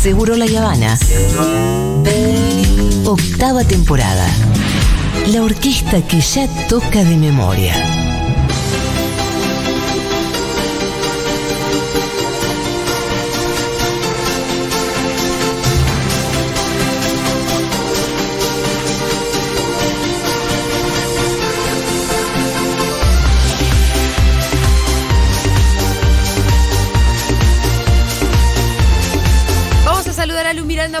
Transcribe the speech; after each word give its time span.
Seguro 0.00 0.34
La 0.34 0.46
Habana. 0.46 0.96
Octava 3.04 3.64
temporada. 3.64 4.26
La 5.26 5.42
orquesta 5.42 6.00
que 6.00 6.22
ya 6.22 6.48
toca 6.68 7.04
de 7.04 7.16
memoria. 7.18 7.99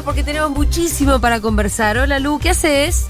Porque 0.04 0.22
tenemos 0.24 0.50
muchísimo 0.50 1.20
para 1.20 1.40
conversar. 1.40 1.98
Hola 1.98 2.18
Lu, 2.18 2.38
¿qué 2.38 2.50
haces? 2.50 3.06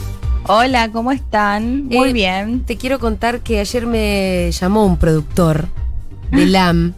Hola, 0.46 0.90
¿cómo 0.90 1.12
están? 1.12 1.84
Muy 1.86 2.10
Eh, 2.10 2.12
bien. 2.12 2.64
Te 2.64 2.76
quiero 2.76 2.98
contar 2.98 3.40
que 3.40 3.60
ayer 3.60 3.86
me 3.86 4.50
llamó 4.52 4.84
un 4.86 4.96
productor 4.98 5.68
de 6.30 6.46
LAM 6.46 6.94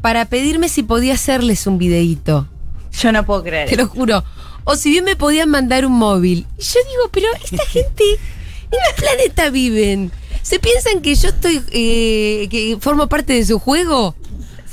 para 0.00 0.24
pedirme 0.26 0.68
si 0.68 0.82
podía 0.82 1.14
hacerles 1.14 1.66
un 1.66 1.78
videíto. 1.78 2.48
Yo 2.92 3.12
no 3.12 3.24
puedo 3.24 3.42
creer. 3.42 3.68
Te 3.68 3.76
lo 3.76 3.86
juro. 3.88 4.24
O 4.64 4.76
si 4.76 4.90
bien 4.90 5.04
me 5.04 5.16
podían 5.16 5.50
mandar 5.50 5.84
un 5.86 5.92
móvil. 5.92 6.46
Y 6.58 6.62
yo 6.62 6.80
digo, 6.90 7.08
pero 7.10 7.26
esta 7.42 7.64
gente, 7.68 8.04
¿en 8.04 8.70
qué 8.70 9.02
planeta 9.02 9.50
viven? 9.50 10.10
¿Se 10.42 10.58
piensan 10.58 11.00
que 11.00 11.14
yo 11.14 11.28
estoy, 11.28 11.62
eh, 11.70 12.48
que 12.50 12.76
formo 12.80 13.08
parte 13.08 13.32
de 13.34 13.44
su 13.46 13.58
juego? 13.58 14.14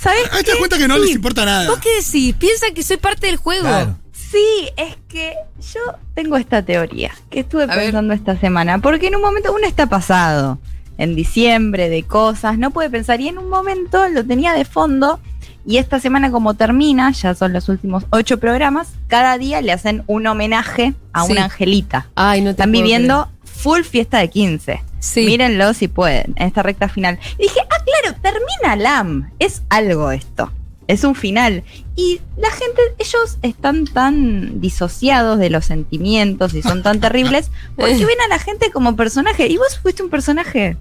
¿Sabes 0.01 0.21
Ahí 0.31 0.43
te 0.43 0.51
das 0.51 0.57
cuenta 0.57 0.77
que 0.77 0.87
no 0.87 0.95
Sí. 0.95 1.01
les 1.01 1.11
importa 1.15 1.45
nada. 1.45 1.69
¿Vos 1.69 1.79
qué 1.79 1.89
decís? 2.03 2.35
¿Piensan 2.35 2.73
que 2.73 2.81
soy 2.83 2.97
parte 2.97 3.27
del 3.27 3.37
juego? 3.37 3.67
Claro. 3.67 3.97
Sí, 4.11 4.69
es 4.77 4.95
que 5.07 5.33
yo 5.73 5.79
tengo 6.15 6.37
esta 6.37 6.61
teoría 6.63 7.11
que 7.29 7.41
estuve 7.41 7.63
A 7.63 7.67
ver. 7.67 7.77
pensando 7.85 8.13
esta 8.13 8.37
semana. 8.39 8.79
Porque 8.79 9.07
en 9.07 9.15
un 9.15 9.21
momento 9.21 9.53
uno 9.53 9.67
está 9.67 9.87
pasado 9.87 10.57
en 10.97 11.15
diciembre 11.15 11.89
de 11.89 12.03
cosas, 12.03 12.57
no 12.57 12.71
puede 12.71 12.89
pensar. 12.89 13.19
Y 13.21 13.27
en 13.27 13.37
un 13.37 13.49
momento 13.49 14.07
lo 14.09 14.25
tenía 14.25 14.53
de 14.53 14.65
fondo. 14.65 15.19
Y 15.67 15.77
esta 15.77 15.99
semana, 15.99 16.31
como 16.31 16.55
termina, 16.55 17.11
ya 17.11 17.35
son 17.35 17.53
los 17.53 17.69
últimos 17.69 18.05
ocho 18.09 18.39
programas, 18.39 18.87
cada 19.07 19.37
día 19.37 19.61
le 19.61 19.71
hacen 19.71 20.03
un 20.07 20.25
homenaje 20.25 20.95
a 21.13 21.25
Sí. 21.25 21.33
una 21.33 21.43
angelita. 21.43 22.07
Ay, 22.15 22.41
no 22.41 22.45
te 22.45 22.51
Están 22.51 22.71
puedo 22.71 22.83
viviendo 22.83 23.29
full 23.43 23.81
fiesta 23.83 24.17
de 24.17 24.29
15. 24.31 24.81
Sí. 25.01 25.25
Mírenlo 25.25 25.73
si 25.73 25.87
pueden, 25.87 26.33
en 26.37 26.47
esta 26.47 26.61
recta 26.63 26.87
final. 26.87 27.17
Y 27.39 27.43
dije, 27.43 27.59
ah, 27.69 27.83
claro, 27.83 28.17
termina 28.21 28.75
LAM. 28.75 29.31
Es 29.39 29.63
algo 29.69 30.11
esto. 30.11 30.53
Es 30.87 31.03
un 31.03 31.15
final. 31.15 31.63
Y 31.95 32.21
la 32.37 32.51
gente, 32.51 32.81
ellos 32.99 33.37
están 33.41 33.85
tan 33.87 34.61
disociados 34.61 35.39
de 35.39 35.49
los 35.49 35.65
sentimientos 35.65 36.53
y 36.53 36.61
son 36.61 36.83
tan 36.83 36.99
terribles 37.01 37.49
porque 37.75 38.05
ven 38.05 38.21
a 38.25 38.27
la 38.27 38.37
gente 38.39 38.69
como 38.71 38.95
personaje. 38.95 39.47
Y 39.47 39.57
vos 39.57 39.79
fuiste 39.81 40.03
un 40.03 40.09
personaje 40.09 40.77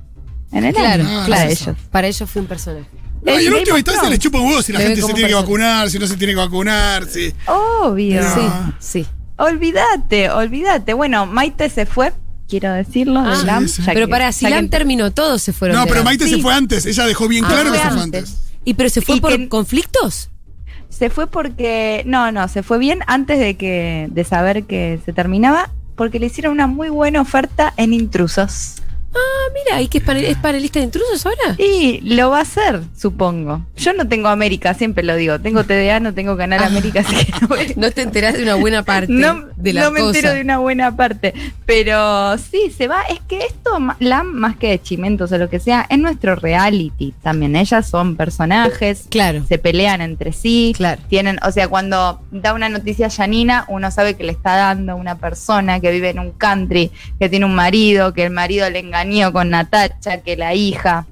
en 0.53 0.65
el 0.65 0.75
Claro, 0.75 1.03
año 1.05 1.27
para 1.29 1.45
es 1.47 1.63
ellos. 1.63 1.77
Para 1.91 2.07
ellos 2.09 2.29
fui 2.31 2.41
un 2.43 2.49
personaje. 2.49 2.87
No, 3.23 3.39
y 3.41 3.47
en 3.47 3.53
última 3.55 3.79
instancia 3.79 4.09
les 4.09 4.19
chupa 4.19 4.39
un 4.39 4.49
huevo 4.49 4.63
si 4.63 4.73
la 4.73 4.81
gente 4.81 5.01
se 5.03 5.13
tiene 5.15 5.29
que 5.29 5.35
vacunar, 5.35 5.91
si 5.91 5.99
no 5.99 6.07
se 6.07 6.17
tiene 6.17 6.33
que 6.35 6.39
vacunar, 6.41 7.07
si. 7.07 7.33
Obvio. 7.47 8.23
No. 8.23 8.35
Sí, 8.35 8.41
Ah. 8.43 8.73
sí. 8.79 9.07
Olvídate, 9.37 10.31
olvídate. 10.31 10.95
Bueno, 10.95 11.27
Maite 11.27 11.69
se 11.71 11.87
fue, 11.87 12.13
quiero 12.51 12.73
decirlo, 12.73 13.23
de 13.23 13.31
Ah, 13.33 13.43
LAM. 13.47 13.69
sí, 13.69 13.77
sí. 13.77 13.83
ya 13.87 13.93
Pero 13.95 14.07
que- 14.07 14.11
para, 14.11 14.33
si 14.33 14.47
LAM 14.49 14.65
que- 14.65 14.71
terminó, 14.71 15.11
todos 15.13 15.41
se 15.41 15.53
fueron. 15.53 15.77
No, 15.79 15.87
pero. 15.87 16.03
Maite 16.05 16.29
se 16.29 16.39
fue 16.39 16.53
antes. 16.53 16.85
Ella 16.85 17.07
dejó 17.07 17.29
bien 17.29 17.45
Ah, 17.45 17.49
claro 17.49 17.73
que 17.73 17.79
se 17.79 17.85
fue 17.91 18.01
antes. 18.03 18.23
antes. 18.31 18.37
¿Y 18.65 18.75
pero 18.75 18.91
se 18.91 19.01
fue 19.01 19.17
Y 19.17 19.21
por 19.21 19.37
que- 19.37 19.49
conflictos? 19.49 20.29
Se 20.91 21.09
fue 21.09 21.27
porque. 21.29 22.03
No, 22.05 22.31
no, 22.33 22.47
se 22.49 22.63
fue 22.63 22.79
bien 22.79 22.99
antes 23.07 23.39
de 23.39 23.57
que. 23.57 24.09
de 24.11 24.25
saber 24.25 24.65
que 24.65 25.01
se 25.07 25.13
terminaba. 25.13 25.71
Porque 25.97 26.19
le 26.19 26.27
hicieron 26.27 26.53
una 26.55 26.67
muy 26.67 26.89
buena 26.89 27.21
oferta 27.21 27.75
en 27.77 27.93
intrusos. 27.93 28.77
Ah, 29.13 29.53
mira, 29.53 29.83
¿y 29.83 29.89
que 29.89 29.99
es, 29.99 30.05
panel- 30.05 30.25
es 30.25 30.37
panelista 30.37 30.79
de 30.79 30.85
intrusos 30.87 31.27
ahora? 31.27 31.57
Y 31.59 32.01
lo 32.15 32.31
va 32.31 32.39
a 32.39 32.43
hacer, 32.43 32.83
supongo. 32.97 33.67
Yo 33.77 33.93
no 33.93 34.07
tengo 34.07 34.29
América, 34.29 34.73
siempre 34.75 35.03
lo 35.03 35.17
digo. 35.17 35.41
Tengo 35.41 35.65
TDA, 35.65 35.99
no 35.99 36.15
tengo 36.15 36.37
Canal 36.37 36.63
América, 36.63 37.01
así 37.01 37.17
que 37.17 37.33
no, 37.41 37.49
voy- 37.49 37.73
No 37.77 37.91
te 37.91 38.03
enterás 38.03 38.35
de 38.35 38.43
una 38.45 38.55
buena 38.55 38.83
parte 38.85 39.13
no, 39.13 39.47
de 39.57 39.73
la 39.73 39.83
no 39.83 39.91
me 39.91 40.01
cosa. 40.01 40.17
entero 40.19 40.35
de 40.35 40.43
una 40.43 40.59
buena 40.59 40.95
parte. 40.97 41.35
Pero 41.67 42.39
sí, 42.39 42.71
se 42.77 42.87
va. 42.89 43.03
Es 43.03 43.21
que 43.21 43.39
esto, 43.47 43.79
la 43.99 44.23
más 44.23 44.57
que 44.57 44.69
de 44.71 44.81
chimentos 44.83 45.33
o 45.33 45.39
lo 45.39 45.51
que 45.51 45.59
sea, 45.61 45.87
es 45.91 45.99
nuestro 45.99 46.37
reality 46.37 47.13
también. 47.23 47.57
Ellas 47.57 47.89
son 47.89 48.17
personajes, 48.17 49.07
Claro, 49.11 49.45
se 49.49 49.59
pelean 49.59 50.01
entre 50.03 50.33
sí. 50.33 50.73
claro. 50.77 51.03
Tienen, 51.09 51.39
o 51.45 51.51
sea, 51.51 51.67
cuando 51.69 52.21
da 52.31 52.55
una 52.55 52.69
noticia 52.69 53.07
a 53.07 53.11
Janina, 53.11 53.65
uno 53.69 53.91
sabe 53.91 54.15
que 54.15 54.23
le 54.25 54.33
está 54.33 54.57
dando 54.57 54.95
una 54.97 55.19
persona 55.19 55.81
que 55.81 55.91
vive 55.91 56.11
en 56.11 56.19
un 56.21 56.31
country, 56.33 56.91
que 57.19 57.29
tiene 57.29 57.45
un 57.47 57.55
marido, 57.55 58.13
que 58.15 58.25
el 58.25 58.31
marido 58.31 58.69
le 58.71 58.79
engañó 59.03 59.33
con 59.33 59.51
Natacha, 59.51 60.19
que 60.19 60.37
la 60.37 60.55
hija. 60.55 61.07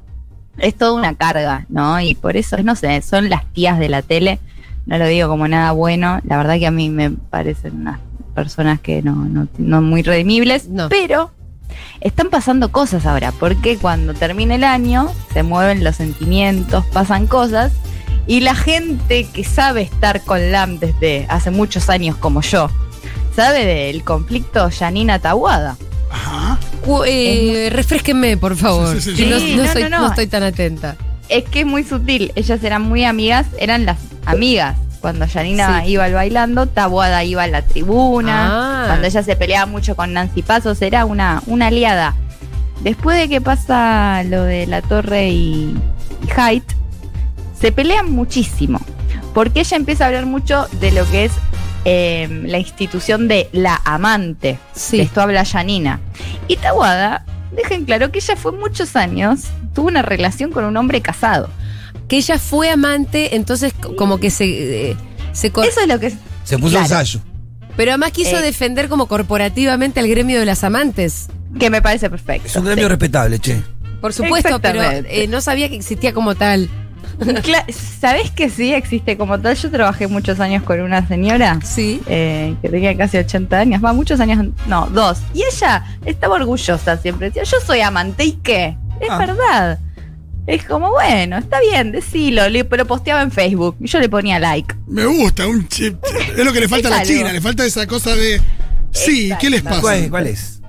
Es 0.58 0.74
toda 0.76 0.92
una 0.92 1.14
carga, 1.14 1.66
¿no? 1.68 2.00
Y 2.00 2.14
por 2.14 2.36
eso, 2.36 2.56
no 2.62 2.74
sé, 2.74 3.00
son 3.02 3.28
las 3.28 3.44
tías 3.52 3.78
de 3.78 3.88
la 3.88 4.02
tele. 4.02 4.40
No 4.86 4.98
lo 4.98 5.06
digo 5.06 5.28
como 5.28 5.46
nada 5.46 5.70
bueno. 5.72 6.20
La 6.24 6.36
verdad 6.36 6.58
que 6.58 6.66
a 6.66 6.72
mí 6.72 6.90
me 6.90 7.10
parecen 7.10 7.76
unas 7.76 8.00
personas 8.34 8.80
que 8.80 9.02
no, 9.02 9.14
no, 9.14 9.46
no 9.58 9.82
muy 9.82 10.02
redimibles. 10.02 10.68
No. 10.68 10.88
Pero 10.88 11.30
están 12.00 12.28
pasando 12.30 12.72
cosas 12.72 13.06
ahora, 13.06 13.32
porque 13.32 13.76
cuando 13.76 14.14
termine 14.14 14.56
el 14.56 14.64
año 14.64 15.12
se 15.32 15.42
mueven 15.42 15.84
los 15.84 15.96
sentimientos, 15.96 16.84
pasan 16.86 17.26
cosas, 17.26 17.72
y 18.26 18.40
la 18.40 18.54
gente 18.54 19.24
que 19.24 19.44
sabe 19.44 19.82
estar 19.82 20.22
con 20.22 20.52
LAM 20.52 20.78
desde 20.78 21.26
hace 21.28 21.50
muchos 21.50 21.88
años 21.88 22.16
como 22.16 22.40
yo, 22.42 22.70
sabe 23.34 23.64
del 23.64 24.04
conflicto 24.04 24.68
Janina 24.76 25.18
Tahuada. 25.18 25.76
Ajá. 26.10 26.58
Eh, 27.06 27.68
refresquenme, 27.72 28.36
por 28.36 28.56
favor. 28.56 28.94
Sí, 28.96 29.02
sí, 29.02 29.16
sí, 29.16 29.24
que 29.24 29.30
no, 29.30 29.38
sí. 29.38 29.54
no 29.56 29.62
Sí, 29.64 29.68
soy- 29.72 29.82
no, 29.84 29.88
no, 29.90 29.96
no 29.98 30.02
no. 30.04 30.08
estoy 30.10 30.26
tan 30.26 30.42
atenta. 30.42 30.96
Es 31.28 31.44
que 31.44 31.60
es 31.60 31.66
muy 31.66 31.84
sutil, 31.84 32.32
ellas 32.36 32.62
eran 32.64 32.82
muy 32.82 33.04
amigas, 33.04 33.46
eran 33.58 33.84
las 33.84 33.98
amigas. 34.24 34.76
Cuando 35.00 35.26
Janina 35.28 35.82
Sí. 35.84 35.90
iba 35.92 36.04
al 36.04 36.14
bailando, 36.14 36.66
Tabuada 36.66 37.22
iba 37.22 37.42
a 37.44 37.46
la 37.46 37.62
tribuna. 37.62 38.48
Ah. 38.50 38.84
Cuando 38.88 39.06
ella 39.06 39.22
se 39.22 39.36
peleaba 39.36 39.66
mucho 39.66 39.94
con 39.94 40.12
Nancy 40.12 40.42
Pasos, 40.42 40.82
era 40.82 41.04
una, 41.04 41.42
una 41.46 41.68
aliada. 41.68 42.14
Después 42.80 43.16
de 43.18 43.28
que 43.28 43.40
pasa 43.40 44.22
lo 44.24 44.42
de 44.42 44.66
la 44.66 44.82
torre 44.82 45.28
y, 45.28 45.76
y 46.26 46.30
Haidt, 46.40 46.64
se 47.60 47.70
pelean 47.72 48.10
muchísimo. 48.10 48.80
Porque 49.34 49.60
ella 49.60 49.76
empieza 49.76 50.04
a 50.04 50.06
hablar 50.08 50.26
mucho 50.26 50.66
de 50.80 50.90
lo 50.92 51.08
que 51.10 51.26
es 51.26 51.32
eh, 51.84 52.28
la 52.46 52.58
institución 52.58 53.28
de 53.28 53.48
la 53.52 53.80
amante. 53.84 54.58
Sí. 54.74 54.98
De 54.98 55.02
esto 55.04 55.20
habla 55.20 55.44
Janina. 55.44 56.00
Y 56.48 56.56
Tawada 56.56 57.24
deja 57.52 57.74
en 57.74 57.84
claro 57.84 58.10
que 58.12 58.18
ella 58.18 58.36
fue 58.36 58.52
muchos 58.52 58.96
años, 58.96 59.44
tuvo 59.74 59.88
una 59.88 60.02
relación 60.02 60.50
con 60.52 60.64
un 60.64 60.76
hombre 60.76 61.00
casado. 61.00 61.50
Que 62.08 62.16
ella 62.18 62.38
fue 62.38 62.70
amante, 62.70 63.36
entonces 63.36 63.72
como 63.96 64.18
que 64.18 64.30
se, 64.30 64.90
eh, 64.90 64.96
se 65.32 65.48
Eso 65.48 65.80
es 65.82 65.88
lo 65.88 65.98
que... 66.00 66.12
Se 66.44 66.56
puso 66.58 66.70
Claro. 66.72 66.84
ensayo. 66.86 67.20
Pero 67.76 67.92
además 67.92 68.12
quiso 68.12 68.38
Eh. 68.38 68.42
defender 68.42 68.88
como 68.88 69.06
corporativamente 69.06 70.00
al 70.00 70.08
gremio 70.08 70.38
de 70.40 70.46
las 70.46 70.64
amantes. 70.64 71.26
Que 71.58 71.70
me 71.70 71.80
parece 71.82 72.08
perfecto. 72.10 72.48
Es 72.48 72.56
un 72.56 72.64
gremio 72.64 72.84
sí. 72.84 72.88
respetable, 72.88 73.38
che. 73.38 73.62
Por 74.00 74.12
supuesto, 74.12 74.60
pero 74.60 74.82
eh, 74.82 75.26
no 75.28 75.40
sabía 75.40 75.68
que 75.68 75.76
existía 75.76 76.12
como 76.12 76.34
tal. 76.34 76.68
¿Sabés 78.00 78.30
que 78.30 78.48
sí 78.50 78.72
existe 78.72 79.16
como 79.16 79.40
tal? 79.40 79.56
Yo 79.56 79.70
trabajé 79.70 80.06
muchos 80.06 80.40
años 80.40 80.62
con 80.62 80.80
una 80.80 81.06
señora 81.08 81.58
Sí. 81.64 82.00
eh, 82.06 82.54
que 82.62 82.68
tenía 82.68 82.96
casi 82.96 83.18
80 83.18 83.58
años, 83.58 83.84
va, 83.84 83.92
muchos 83.92 84.20
años, 84.20 84.46
no, 84.66 84.86
dos. 84.86 85.18
Y 85.34 85.42
ella 85.42 85.84
estaba 86.04 86.36
orgullosa 86.36 86.96
siempre, 86.98 87.28
decía, 87.28 87.42
yo 87.44 87.56
soy 87.64 87.80
amante, 87.80 88.24
¿y 88.24 88.32
qué? 88.32 88.76
Es 89.00 89.10
Ah. 89.10 89.18
verdad. 89.18 89.78
Es 90.46 90.64
como, 90.64 90.90
bueno, 90.92 91.36
está 91.36 91.60
bien, 91.60 91.92
decilo, 91.92 92.48
le- 92.48 92.64
pero 92.64 92.86
posteaba 92.86 93.20
en 93.20 93.30
Facebook 93.30 93.76
y 93.80 93.86
yo 93.86 94.00
le 94.00 94.08
ponía 94.08 94.38
like. 94.38 94.74
Me 94.86 95.04
gusta, 95.04 95.46
un 95.46 95.68
chip. 95.68 95.96
Es 96.36 96.42
lo 96.44 96.52
que 96.54 96.60
le 96.60 96.68
falta 96.68 96.88
a 96.88 96.90
la 96.92 96.96
algo. 97.00 97.08
China, 97.12 97.32
le 97.32 97.40
falta 97.42 97.66
esa 97.66 97.86
cosa 97.86 98.14
de. 98.16 98.40
Sí, 98.90 99.24
Exacto. 99.24 99.40
¿qué 99.42 99.50
les 99.50 99.62
pasa? 99.62 99.80
¿Cuál, 99.82 100.08
cuál 100.08 100.26
es? 100.28 100.62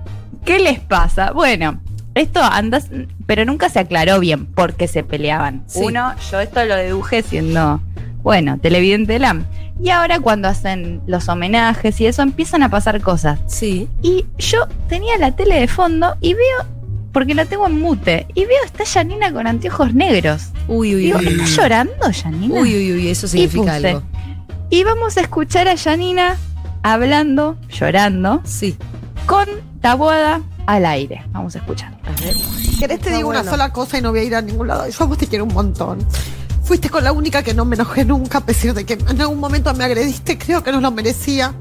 ¿Qué 0.43 0.59
les 0.59 0.79
pasa? 0.81 1.31
Bueno, 1.31 1.81
esto 2.15 2.41
andas, 2.43 2.89
pero 3.25 3.45
nunca 3.45 3.69
se 3.69 3.79
aclaró 3.79 4.19
bien 4.19 4.45
por 4.45 4.73
qué 4.75 4.87
se 4.87 5.03
peleaban. 5.03 5.63
Sí. 5.67 5.79
Uno, 5.83 6.13
yo 6.31 6.39
esto 6.39 6.63
lo 6.65 6.75
deduje 6.75 7.21
siendo, 7.23 7.81
bueno, 8.23 8.57
televidente 8.59 9.13
de 9.13 9.19
LAM. 9.19 9.45
Y 9.81 9.91
ahora 9.91 10.19
cuando 10.19 10.47
hacen 10.49 11.01
los 11.07 11.29
homenajes 11.29 12.01
y 12.01 12.07
eso 12.07 12.21
empiezan 12.21 12.63
a 12.63 12.69
pasar 12.69 12.99
cosas. 12.99 13.39
Sí. 13.47 13.87
Y 14.01 14.25
yo 14.37 14.67
tenía 14.89 15.17
la 15.17 15.31
tele 15.35 15.59
de 15.59 15.67
fondo 15.69 16.15
y 16.19 16.33
veo, 16.33 16.65
porque 17.13 17.33
la 17.33 17.45
tengo 17.45 17.65
en 17.67 17.79
mute, 17.79 18.27
y 18.35 18.41
veo 18.45 18.63
está 18.65 18.83
Janina 18.85 19.31
con 19.31 19.47
anteojos 19.47 19.93
negros. 19.93 20.49
Uy, 20.67 20.95
uy, 20.95 21.01
Digo, 21.05 21.19
uy. 21.19 21.27
¿está 21.27 21.45
llorando 21.45 21.93
Janina? 22.11 22.53
Uy, 22.55 22.75
uy, 22.75 22.91
uy, 22.91 23.07
eso 23.09 23.27
significa 23.27 23.75
puse. 23.75 23.87
algo. 23.87 24.03
Y 24.69 24.83
vamos 24.83 25.15
a 25.17 25.21
escuchar 25.21 25.67
a 25.69 25.77
Janina 25.77 26.35
hablando, 26.83 27.57
llorando, 27.69 28.41
Sí. 28.43 28.75
con 29.25 29.47
Tabuada 29.81 30.41
al 30.75 30.85
aire. 30.85 31.23
Vamos 31.31 31.55
a 31.55 31.59
escuchar. 31.59 31.97
A 32.05 32.11
ver. 32.21 32.35
¿Querés 32.79 32.99
te 32.99 33.09
Está 33.09 33.15
digo 33.15 33.29
una 33.29 33.39
bueno. 33.39 33.51
sola 33.51 33.73
cosa 33.73 33.97
y 33.97 34.01
no 34.01 34.11
voy 34.11 34.19
a 34.19 34.23
ir 34.23 34.35
a 34.35 34.41
ningún 34.41 34.67
lado? 34.67 34.87
Yo 34.87 35.03
a 35.03 35.07
vos 35.07 35.17
te 35.17 35.25
quiero 35.27 35.45
un 35.45 35.53
montón. 35.53 35.97
Fuiste 36.63 36.89
con 36.91 37.03
la 37.03 37.11
única 37.11 37.41
que 37.41 37.55
no 37.55 37.65
me 37.65 37.75
enojé 37.75 38.05
nunca, 38.05 38.37
a 38.37 38.45
pesar 38.45 38.75
de 38.75 38.85
que 38.85 38.93
en 38.93 39.19
algún 39.19 39.39
momento 39.39 39.73
me 39.73 39.83
agrediste, 39.83 40.37
creo 40.37 40.63
que 40.63 40.71
no 40.71 40.79
lo 40.79 40.91
merecía. 40.91 41.55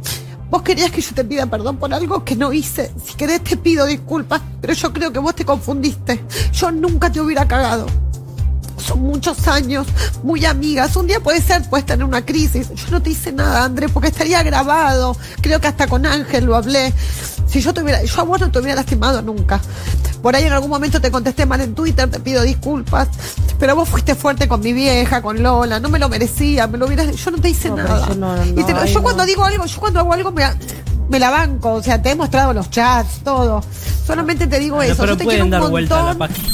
Vos 0.51 0.61
querías 0.61 0.91
que 0.91 1.01
yo 1.01 1.15
te 1.15 1.25
pida 1.25 1.47
perdón 1.47 1.79
por 1.79 1.93
algo 1.95 2.23
que 2.23 2.37
no 2.37 2.53
hice. 2.53 2.93
Si 3.03 3.15
querés 3.15 3.43
te 3.43 3.57
pido 3.57 3.87
disculpas, 3.87 4.43
pero 4.61 4.75
yo 4.75 4.93
creo 4.93 5.11
que 5.11 5.19
vos 5.19 5.35
te 5.35 5.47
confundiste. 5.47 6.23
Yo 6.53 6.71
nunca 6.71 7.11
te 7.11 7.21
hubiera 7.21 7.49
cagado. 7.49 7.87
Son 8.79 9.01
muchos 9.01 9.47
años, 9.49 9.87
muy 10.23 10.45
amigas. 10.45 10.95
Un 10.97 11.07
día 11.07 11.21
puede 11.21 11.41
ser, 11.43 11.63
puedes 11.69 11.87
tener 11.87 12.05
una 12.05 12.25
crisis. 12.25 12.69
Yo 12.75 12.91
no 12.91 13.03
te 13.03 13.11
hice 13.11 13.33
nada, 13.33 13.65
André, 13.65 13.89
porque 13.89 14.09
estaría 14.09 14.43
grabado. 14.43 15.17
Creo 15.41 15.61
que 15.61 15.67
hasta 15.69 15.87
con 15.87 16.07
Ángel 16.07 16.45
lo 16.45 16.57
hablé. 16.57 16.93
Si 17.47 17.61
yo 17.61 17.73
te 17.73 17.83
hubiera, 17.83 18.03
yo 18.05 18.21
a 18.21 18.25
vos 18.25 18.41
no 18.41 18.51
te 18.51 18.59
hubiera 18.59 18.75
lastimado 18.77 19.23
nunca. 19.23 19.61
Por 20.23 20.35
ahí 20.37 20.45
en 20.45 20.53
algún 20.53 20.69
momento 20.71 21.01
te 21.01 21.11
contesté 21.11 21.47
mal 21.47 21.61
en 21.61 21.75
Twitter, 21.75 22.11
te 22.11 22.21
pido 22.21 22.43
disculpas. 22.43 23.09
Pero 23.59 23.75
vos 23.75 23.89
fuiste 23.89 24.15
fuerte 24.15 24.47
con 24.49 24.61
mi 24.61 24.73
vieja, 24.73 25.23
con 25.23 25.43
Lola, 25.43 25.81
no 25.81 25.89
me 25.89 25.99
lo 25.99 26.09
merecía, 26.09 26.67
me 26.67 26.79
lo 26.79 26.87
hubieras, 26.87 27.15
yo 27.17 27.31
no 27.31 27.39
te 27.41 27.49
hice 27.51 27.71
No, 27.71 27.77
nada. 27.77 28.07
yo 28.09 28.15
no, 28.15 28.37
Y 28.45 28.53
te 28.65 28.73
lo- 28.73 28.81
no, 28.81 28.85
yo 28.87 28.99
ay, 28.99 29.03
cuando 29.03 29.25
digo 29.27 29.45
algo, 29.45 29.65
yo 29.65 29.81
cuando 29.81 30.01
hago 30.01 30.13
algo 30.13 30.31
me, 30.31 30.45
me 31.09 31.19
la 31.19 31.31
banco, 31.31 31.75
o 31.75 31.83
sea, 31.83 32.01
te 32.01 32.11
he 32.11 32.15
mostrado 32.15 32.53
los 32.53 32.71
chats, 32.71 33.21
todo. 33.25 33.63
Solamente 34.07 34.47
te 34.47 34.59
digo 34.61 34.81
eso, 34.83 34.97
pero 34.99 35.13
yo 35.13 35.17
te 35.19 35.25
quiero 35.25 35.27
pueden 35.27 35.43
un 35.45 35.51
dar 35.51 35.61
montón. 35.61 35.71
vuelta 35.73 36.01
a 36.01 36.05
la 36.05 36.15
página. 36.15 36.49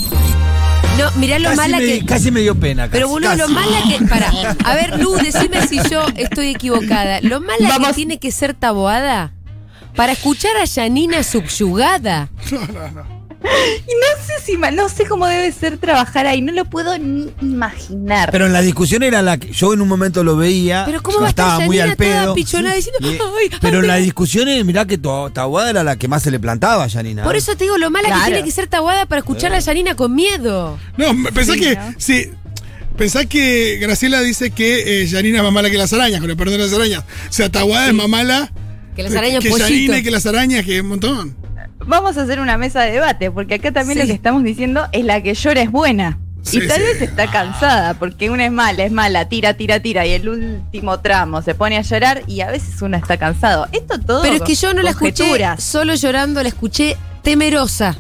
No, 0.99 1.11
mirá 1.17 1.39
lo 1.39 1.49
Casi 1.51 1.57
mala 1.57 1.79
me, 1.79 1.85
que. 1.87 2.05
casi 2.07 2.31
me 2.31 2.41
dio 2.41 2.55
pena. 2.55 2.89
Pero 2.91 3.07
casi, 3.09 3.13
boludo, 3.13 3.35
lo 3.37 3.49
mala 3.49 3.83
que. 3.89 4.05
Para. 4.05 4.31
A 4.65 4.75
ver, 4.75 4.99
Lu, 5.01 5.15
decime 5.17 5.67
si 5.67 5.81
yo 5.91 6.05
estoy 6.17 6.51
equivocada. 6.51 7.21
Lo 7.21 7.41
mala 7.41 7.69
Vamos. 7.69 7.89
que 7.89 7.95
tiene 7.95 8.19
que 8.19 8.31
ser 8.31 8.55
taboada 8.55 9.33
para 9.97 10.13
escuchar 10.13 10.57
a 10.57 10.67
Janina 10.67 11.23
subyugada. 11.23 12.29
No, 12.51 12.61
no, 12.67 12.91
no. 12.91 13.14
Y 13.87 13.93
no 13.93 14.25
sé 14.27 14.33
si 14.45 14.57
no 14.57 14.89
sé 14.89 15.05
cómo 15.07 15.27
debe 15.27 15.53
ser 15.53 15.79
trabajar 15.79 16.27
ahí, 16.27 16.41
no 16.41 16.53
lo 16.53 16.65
puedo 16.65 16.97
ni 16.99 17.31
imaginar. 17.43 18.31
Pero 18.33 18.47
en 18.47 18.53
la 18.53 18.61
discusión 18.63 19.03
era 19.03 19.23
la 19.23 19.37
que 19.39 19.53
yo 19.53 19.73
en 19.75 19.81
un 19.83 19.89
momento 19.89 20.25
lo 20.25 20.37
veía. 20.37 20.85
Pero 20.87 21.03
¿cómo 21.03 21.19
yo 21.19 21.21
va 21.23 21.27
a 21.27 21.31
estar 21.31 21.47
estaba 21.49 21.67
muy 21.67 21.79
al 21.81 21.97
pedo. 21.97 22.35
diciendo, 22.35 22.71
Y- 23.01 23.05
"Ay, 23.05 23.51
pero 23.61 23.81
en 23.81 23.87
la 23.87 23.95
Andrea"? 23.95 23.97
discusión, 24.05 24.49
eh, 24.49 24.65
mirá 24.65 24.87
que 24.87 24.99
Tahuada 24.99 25.71
era 25.71 25.85
la 25.85 25.97
que 25.97 26.09
más 26.09 26.23
se 26.23 26.31
le 26.31 26.39
plantaba 26.41 26.85
a 26.85 26.89
Janina. 26.89 27.23
Por 27.25 27.35
¿eh? 27.35 27.39
eso 27.39 27.57
te 27.57 27.65
digo, 27.65 27.77
lo 27.79 27.91
mala 27.91 28.09
que 28.09 28.25
tiene 28.31 28.45
que 28.45 28.51
ser 28.51 28.67
tabuada 28.67 29.07
para 29.07 29.21
escuchar 29.21 29.55
a 29.55 29.61
Janina 29.63 29.95
con 29.95 30.15
miedo. 30.15 30.79
No, 30.97 31.07
pensá 31.33 31.55
Sí, 31.55 31.61
que. 31.61 31.77
¿no? 31.77 31.95
Sí. 31.99 32.31
Pensá 32.97 33.25
que 33.27 33.79
Graciela 33.81 34.21
dice 34.21 34.51
que 34.53 35.03
eh, 35.03 35.07
Yanina 35.07 35.39
es 35.39 35.45
más 35.45 35.53
mala 35.53 35.69
que 35.69 35.77
las 35.79 35.93
arañas, 35.93 36.21
con 36.21 36.31
el 36.31 36.37
perdón 36.37 36.59
de 36.59 36.65
las 36.65 36.73
arañas. 36.73 37.01
O 37.29 37.33
sea, 37.33 37.49
Tahuada 37.51 37.89
es 37.89 37.95
más 37.95 38.09
mala 38.09 38.53
Que 38.95 39.03
las 39.03 39.15
arañas 39.15 39.43
que 39.43 39.51
pollito. 39.51 39.69
Yanina 39.69 39.99
y 39.99 40.03
que 40.05 40.11
las 40.13 40.27
arañas, 40.27 40.65
que 40.65 40.81
un 40.81 40.87
montón. 40.89 41.37
Vamos 41.87 42.17
a 42.17 42.23
hacer 42.23 42.41
una 42.41 42.57
mesa 42.59 42.83
de 42.83 42.93
debate, 42.93 43.31
porque 43.31 43.55
acá 43.55 43.73
también 43.73 43.99
Sí. 43.99 44.03
lo 44.05 44.07
que 44.09 44.15
estamos 44.15 44.43
diciendo 44.45 44.87
es 44.93 45.05
la 45.05 45.23
que 45.23 45.35
llora 45.35 45.61
es 45.63 45.71
buena. 45.71 46.19
Sí, 46.43 46.59
y 46.59 46.69
tal 46.69 46.77
sí. 46.79 46.83
vez 46.83 47.01
está 47.03 47.31
cansada, 47.31 47.95
porque 47.95 48.29
una 48.29 48.45
es 48.45 48.53
mala, 48.53 48.85
es 48.85 48.93
mala, 48.93 49.29
tira, 49.31 49.55
tira, 49.55 49.81
tira, 49.81 50.05
y 50.07 50.13
el 50.13 50.29
último 50.29 51.01
tramo 51.01 51.41
se 51.41 51.55
pone 51.55 51.79
a 51.79 51.81
llorar 51.81 52.23
y 52.27 52.43
a 52.43 52.51
veces 52.51 52.83
uno 52.83 52.99
está 52.99 53.17
cansado. 53.17 53.67
Esto 53.73 53.99
todo 53.99 54.21
Pero 54.23 54.35
es 54.35 54.43
que 54.43 54.55
yo 54.55 54.75
no 54.75 54.83
la 54.83 54.91
escuché 54.91 55.25
solo 55.59 55.95
llorando, 55.95 56.43
la 56.43 56.49
escuché 56.49 56.97
temerosa. 57.23 57.97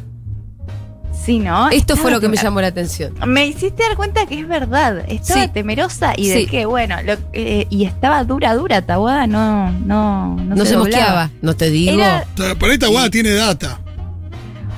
Sí, 1.24 1.38
¿no? 1.38 1.70
Esto 1.70 1.96
fue 1.96 2.10
lo 2.10 2.20
que 2.20 2.28
me 2.28 2.36
llamó 2.36 2.60
la 2.60 2.66
atención. 2.66 3.14
Me 3.26 3.46
hiciste 3.46 3.82
dar 3.82 3.96
cuenta 3.96 4.26
que 4.26 4.40
es 4.40 4.46
verdad. 4.46 5.04
Estaba 5.08 5.44
Sí. 5.44 5.48
temerosa 5.54 6.12
y 6.16 6.28
de 6.28 6.34
Sí. 6.40 6.46
qué, 6.46 6.66
bueno, 6.66 6.96
lo- 7.02 7.16
eh, 7.32 7.66
y 7.70 7.84
estaba 7.86 8.24
dura, 8.24 8.54
dura, 8.54 8.82
Tabuada 8.82 9.26
no, 9.26 9.70
no, 9.70 10.36
no, 10.36 10.54
No, 10.54 10.64
se, 10.66 10.74
doblaba. 10.74 10.78
mosqueaba, 10.78 11.30
no 11.40 11.54
te 11.56 11.70
digo. 11.70 11.92
Era- 11.94 12.24
por 12.58 12.70
ahí 12.70 12.78
Tahuada 12.78 13.08
tiene 13.08 13.30
data. 13.32 13.80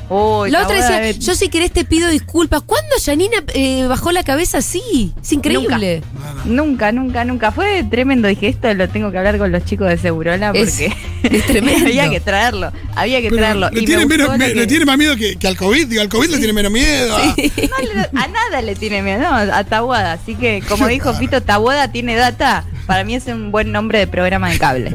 Uy, 0.08 0.50
La 0.52 0.62
otra 0.62 0.76
decía, 0.76 1.00
de- 1.00 1.18
yo 1.18 1.34
si 1.34 1.48
querés 1.48 1.72
te 1.72 1.84
pido 1.84 2.08
disculpas. 2.10 2.62
¿Cuándo 2.62 2.94
Janina 3.04 3.38
eh, 3.54 3.86
bajó 3.88 4.12
la 4.12 4.22
cabeza 4.22 4.58
así? 4.58 5.12
Es 5.20 5.32
increíble. 5.32 6.02
Nunca, 6.44 6.92
nunca, 6.92 7.24
nunca. 7.24 7.50
Fue 7.50 7.82
tremendo. 7.90 8.28
Dije, 8.28 8.46
esto 8.48 8.72
lo 8.74 8.88
tengo 8.88 9.10
que 9.10 9.18
hablar 9.18 9.36
con 9.38 9.50
los 9.50 9.64
chicos 9.64 9.88
de 9.88 9.98
Segurola 9.98 10.52
porque 10.52 10.92
es 11.24 11.46
tremendo. 11.46 11.86
había 11.86 12.08
que 12.08 12.20
traerlo. 12.20 12.72
Había 12.94 13.20
que 13.20 13.30
Pero 13.30 13.40
traerlo. 13.42 13.70
le, 13.70 13.80
Y 13.80 13.84
tiene 13.84 14.06
me 14.06 14.16
menos- 14.16 14.26
gustó 14.28 14.38
lo 14.38 14.46
me- 14.46 14.52
que- 14.54 14.60
le 14.60 14.66
tiene 14.68 14.84
más 14.84 14.96
miedo 14.98 15.16
que, 15.16 15.36
que 15.36 15.48
al 15.48 15.56
COVID. 15.56 15.86
Digo, 15.88 16.02
al 16.02 16.08
COVID 16.08 16.28
le 16.30 16.38
tiene 16.38 16.52
menos 16.52 16.70
miedo. 16.70 17.16
a- 17.16 17.26
No 17.26 17.34
le- 17.34 18.00
a 18.20 18.28
nada 18.28 18.62
le 18.62 18.76
tiene 18.76 19.02
miedo, 19.02 19.20
no, 19.22 19.34
a 19.34 19.64
Tabuada. 19.64 20.12
Así 20.12 20.36
que, 20.36 20.62
como 20.68 20.86
dijo 20.88 21.12
Fito, 21.14 21.42
Tabuada 21.42 21.88
tiene 21.90 22.14
data. 22.14 22.64
Para 22.86 23.02
mí 23.02 23.16
es 23.16 23.26
un 23.26 23.50
buen 23.50 23.72
nombre 23.72 23.98
de 23.98 24.06
programa 24.06 24.48
de 24.50 24.58
cable. 24.60 24.90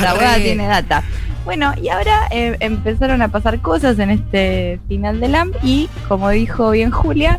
Tabuada 0.00 0.36
tiene 0.36 0.66
data. 0.68 1.02
Bueno, 1.44 1.72
y 1.80 1.88
ahora 1.88 2.20
eh, 2.30 2.56
empezaron 2.60 3.20
a 3.22 3.28
pasar 3.28 3.60
cosas 3.60 3.98
en 3.98 4.10
este 4.10 4.80
final 4.88 5.20
de 5.20 5.28
LAMP 5.28 5.54
y, 5.62 5.88
como 6.08 6.30
dijo 6.30 6.70
bien 6.70 6.90
Julia, 6.90 7.38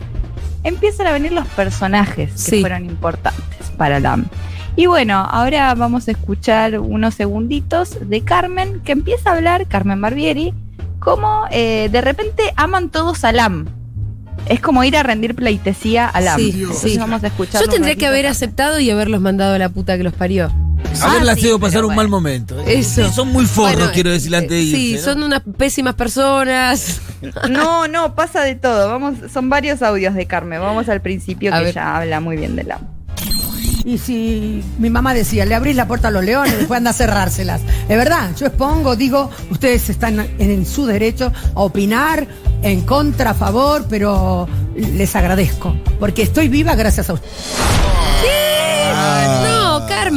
empiezan 0.63 1.07
a 1.07 1.11
venir 1.11 1.31
los 1.31 1.47
personajes 1.47 2.31
que 2.31 2.37
Sí. 2.37 2.61
fueron 2.61 2.85
importantes 2.85 3.71
para 3.77 3.99
LAMP. 3.99 4.27
Y 4.75 4.85
bueno, 4.87 5.25
ahora 5.29 5.73
vamos 5.73 6.07
a 6.07 6.11
escuchar 6.11 6.79
unos 6.79 7.15
segunditos 7.15 7.97
de 8.07 8.21
Carmen, 8.21 8.81
que 8.81 8.91
empieza 8.91 9.31
a 9.31 9.35
hablar, 9.35 9.67
Carmen 9.67 10.01
Barbieri, 10.01 10.53
como 10.99 11.45
eh, 11.49 11.89
de 11.91 12.01
repente 12.01 12.43
aman 12.57 12.89
todos 12.89 13.23
a 13.23 13.31
LAM. 13.31 13.67
Es 14.47 14.59
como 14.59 14.83
ir 14.83 14.97
a 14.97 15.03
rendir 15.03 15.33
pleitesía 15.33 16.07
a 16.07 16.19
LAM. 16.21 16.39
Sí, 16.39 16.51
Entonces 16.61 16.91
sí. 16.91 16.97
vamos 16.97 17.23
a 17.23 17.27
escuchar. 17.27 17.61
Yo 17.63 17.69
tendría 17.69 17.95
que 17.95 18.05
haber 18.05 18.27
aceptado 18.27 18.79
y 18.79 18.91
haberlos 18.91 19.21
mandado 19.21 19.55
a 19.55 19.57
la 19.57 19.69
puta 19.69 19.97
que 19.97 20.03
los 20.03 20.13
parió. 20.13 20.51
Haberla 21.01 21.31
Ah, 21.33 21.35
sí, 21.35 21.41
sido 21.41 21.59
pasar 21.59 21.81
un 21.81 21.87
bueno. 21.95 21.95
mal 21.97 22.07
momento. 22.09 22.59
Eso. 22.61 23.11
Son 23.11 23.29
muy 23.29 23.45
forros, 23.45 23.75
Bueno, 23.75 23.91
quiero 23.93 24.11
decir 24.11 24.35
antes 24.35 24.49
de 24.51 24.61
irse. 24.61 24.77
Sí, 24.77 24.93
¿no? 24.95 24.99
son 25.01 25.23
unas 25.23 25.41
pésimas 25.57 25.95
personas. 25.95 27.01
No, 27.49 27.87
no, 27.87 28.13
pasa 28.15 28.41
de 28.41 28.55
todo. 28.55 28.87
Vamos, 28.89 29.15
son 29.33 29.49
varios 29.49 29.81
audios 29.81 30.13
de 30.15 30.25
Carmen. 30.27 30.59
Vamos 30.61 30.87
al 30.89 31.01
principio 31.01 31.53
A 31.53 31.57
que 31.57 31.63
ver. 31.65 31.71
ella 31.71 31.97
habla 31.97 32.19
muy 32.19 32.37
bien 32.37 32.55
de 32.55 32.63
LAM. 32.65 32.81
Y 33.83 33.99
si 33.99 34.63
mi 34.79 34.89
mamá 34.89 35.13
decía, 35.13 35.45
le 35.45 35.53
abrís 35.53 35.75
la 35.75 35.87
puerta 35.87 36.07
a 36.07 36.11
los 36.11 36.23
leones, 36.23 36.57
después 36.57 36.77
anda 36.79 36.89
a 36.89 36.93
cerrárselas. 36.93 37.61
Es 37.87 37.97
verdad, 37.97 38.31
yo 38.35 38.47
expongo, 38.47 38.95
digo, 38.95 39.29
ustedes 39.51 39.89
están 39.91 40.19
en, 40.19 40.35
en 40.39 40.65
su 40.65 40.87
derecho 40.87 41.31
a 41.53 41.59
opinar, 41.61 42.27
en 42.63 42.81
contra, 42.81 43.31
a 43.31 43.33
favor, 43.35 43.85
pero 43.87 44.47
les 44.75 45.15
agradezco, 45.15 45.75
porque 45.99 46.23
estoy 46.23 46.47
viva 46.49 46.73
gracias 46.73 47.11
a 47.11 47.13
ustedes. 47.13 47.31
No, 48.91 49.44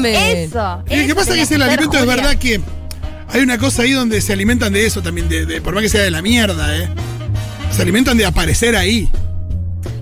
Carmen. 0.03 0.37
Eso. 0.39 0.83
Y 0.91 0.97
lo 1.03 1.07
que 1.07 1.15
pasa 1.15 1.31
es 1.31 1.37
que 1.37 1.43
es 1.43 1.51
el 1.53 1.63
alimento, 1.63 1.99
es 1.99 2.07
verdad 2.07 2.37
que 2.37 2.61
hay 3.29 3.41
una 3.43 3.59
cosa 3.59 3.83
ahí 3.83 3.93
donde 3.93 4.21
se 4.21 4.33
alimentan 4.33 4.73
de 4.73 4.87
eso 4.87 5.03
también, 5.03 5.29
de, 5.29 5.47
de- 5.47 5.61
por 5.61 5.75
más 5.75 5.83
que 5.83 5.89
sea 5.89 6.03
de 6.03 6.11
la 6.11 6.23
mierda, 6.23 6.77
¿eh? 6.77 6.89
Se 7.75 7.83
alimentan 7.83 8.17
de 8.17 8.25
aparecer 8.27 8.75
ahí. 8.77 9.11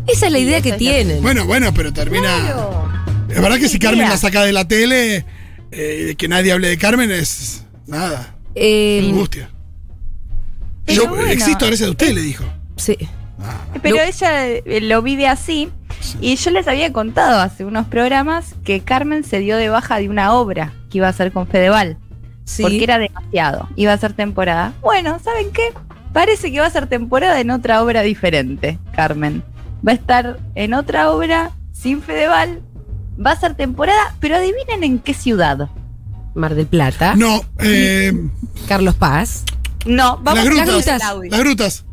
Esa 0.07 0.27
es 0.27 0.33
la 0.33 0.39
idea 0.39 0.61
que 0.61 0.73
tienen. 0.75 1.21
Bueno, 1.21 1.47
bueno, 1.47 1.75
pero 1.75 1.93
termina. 1.93 2.29
Claro. 2.41 2.89
Es 3.29 3.41
verdad 3.43 3.59
que 3.59 3.69
si. 3.69 3.79
Carmen 3.79 4.09
la 4.09 4.17
saca 4.17 4.45
de 4.45 4.53
la 4.53 4.67
tele, 4.69 5.25
eh, 5.73 6.15
que 6.17 6.29
nadie 6.29 6.53
hable 6.53 6.69
de 6.69 6.79
Carmen 6.79 7.11
es. 7.11 7.65
Nada. 7.89 8.35
Eh, 8.55 9.01
Angustia. 9.05 9.51
Pero 10.85 11.03
Yo 11.03 11.09
bueno. 11.09 11.27
existo 11.27 11.67
gracias 11.67 11.89
a 11.89 11.91
usted, 11.91 12.13
le 12.13 12.21
dijo. 12.23 12.45
sí. 12.77 12.97
Pero 13.83 13.97
Lo- 13.97 14.03
ella 14.03 14.47
eh, 14.49 14.81
lo 14.81 15.03
vive 15.03 15.29
así. 15.29 15.69
Y 16.21 16.37
yo 16.37 16.51
les 16.51 16.69
había 16.69 16.93
contado 16.93 17.41
hace 17.41 17.65
unos 17.65 17.87
programas 17.87 18.55
que 18.65 18.81
Carmen 18.81 19.25
se 19.25 19.39
dio 19.39 19.57
de 19.57 19.69
baja 19.69 19.99
de 19.99 20.09
una 20.09 20.33
obra 20.35 20.73
que 20.91 20.99
iba 20.99 21.07
a 21.07 21.11
hacer 21.11 21.33
con 21.33 21.47
Fedeval. 21.47 21.99
Sí. 22.45 22.63
Porque 22.63 22.85
era 22.85 22.99
demasiado. 22.99 23.69
Iba 23.77 23.93
a 23.93 23.99
ser 23.99 24.13
temporada. 24.13 24.73
Bueno, 24.81 25.19
¿saben 25.23 25.51
qué? 25.53 25.73
Parece 26.13 26.51
que 26.53 26.61
va 26.61 26.67
a 26.67 26.71
ser 26.71 26.87
temporada 26.87 27.41
en 27.41 27.51
otra 27.51 27.83
obra 27.83 28.03
diferente, 28.03 28.79
Carmen. 28.95 29.43
Va 29.87 29.93
a 29.93 29.95
estar 29.95 30.39
en 30.55 30.75
otra 30.75 31.11
obra 31.11 31.51
sin 31.73 32.01
Fedeval. 32.03 32.63
Va 33.25 33.33
a 33.33 33.41
ser 33.41 33.55
temporada, 33.55 34.15
pero 34.21 34.37
adivinen 34.37 34.85
en 34.85 34.99
qué 34.99 35.13
ciudad. 35.15 35.69
Mar 36.35 36.55
del 36.55 36.67
Plata. 36.67 37.15
No, 37.17 37.41
eh, 37.59 38.13
Carlos 38.69 38.95
Paz. 38.95 39.45
No, 39.87 40.19
vamos 40.23 40.45
las 40.45 40.47
a 40.47 40.65
grutas. 40.65 40.89
el 40.89 41.03
audio. 41.03 41.31
Las 41.31 41.41
grutas. 41.41 41.85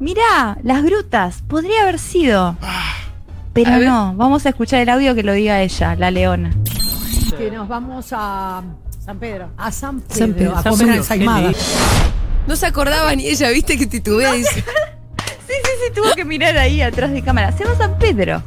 Mirá, 0.00 0.58
las 0.64 0.82
grutas. 0.82 1.42
Podría 1.46 1.82
haber 1.82 1.98
sido. 2.00 2.56
Pero 3.52 3.78
no, 3.78 4.14
vamos 4.16 4.46
a 4.46 4.48
escuchar 4.48 4.80
el 4.80 4.88
audio 4.88 5.14
que 5.14 5.22
lo 5.22 5.32
diga 5.32 5.60
ella, 5.60 5.94
la 5.96 6.10
leona. 6.10 6.50
Que 7.36 7.50
nos 7.50 7.68
vamos 7.68 8.06
a 8.12 8.62
San 9.04 9.18
Pedro. 9.18 9.50
A 9.56 9.70
San 9.70 10.00
Pedro, 10.00 10.16
San 10.18 10.32
Pedro. 10.34 10.56
a 10.56 10.62
San 10.62 10.72
comer 10.76 10.96
ensaimada. 10.96 11.52
No 12.46 12.56
se 12.56 12.66
acordaba 12.66 13.14
ni 13.14 13.26
ella, 13.26 13.50
viste 13.50 13.76
que 13.78 13.86
titubea 13.86 14.34
y 14.34 14.38
dice. 14.38 14.64
Sí, 15.50 15.56
sí, 15.64 15.70
sí, 15.84 15.92
tuvo 15.92 16.14
que 16.14 16.24
mirar 16.24 16.56
ahí 16.56 16.80
atrás 16.80 17.10
de 17.10 17.22
cámara. 17.22 17.50
Se 17.50 17.64
va 17.64 17.72
a 17.72 17.76
San 17.76 17.98
Pedro. 17.98 18.40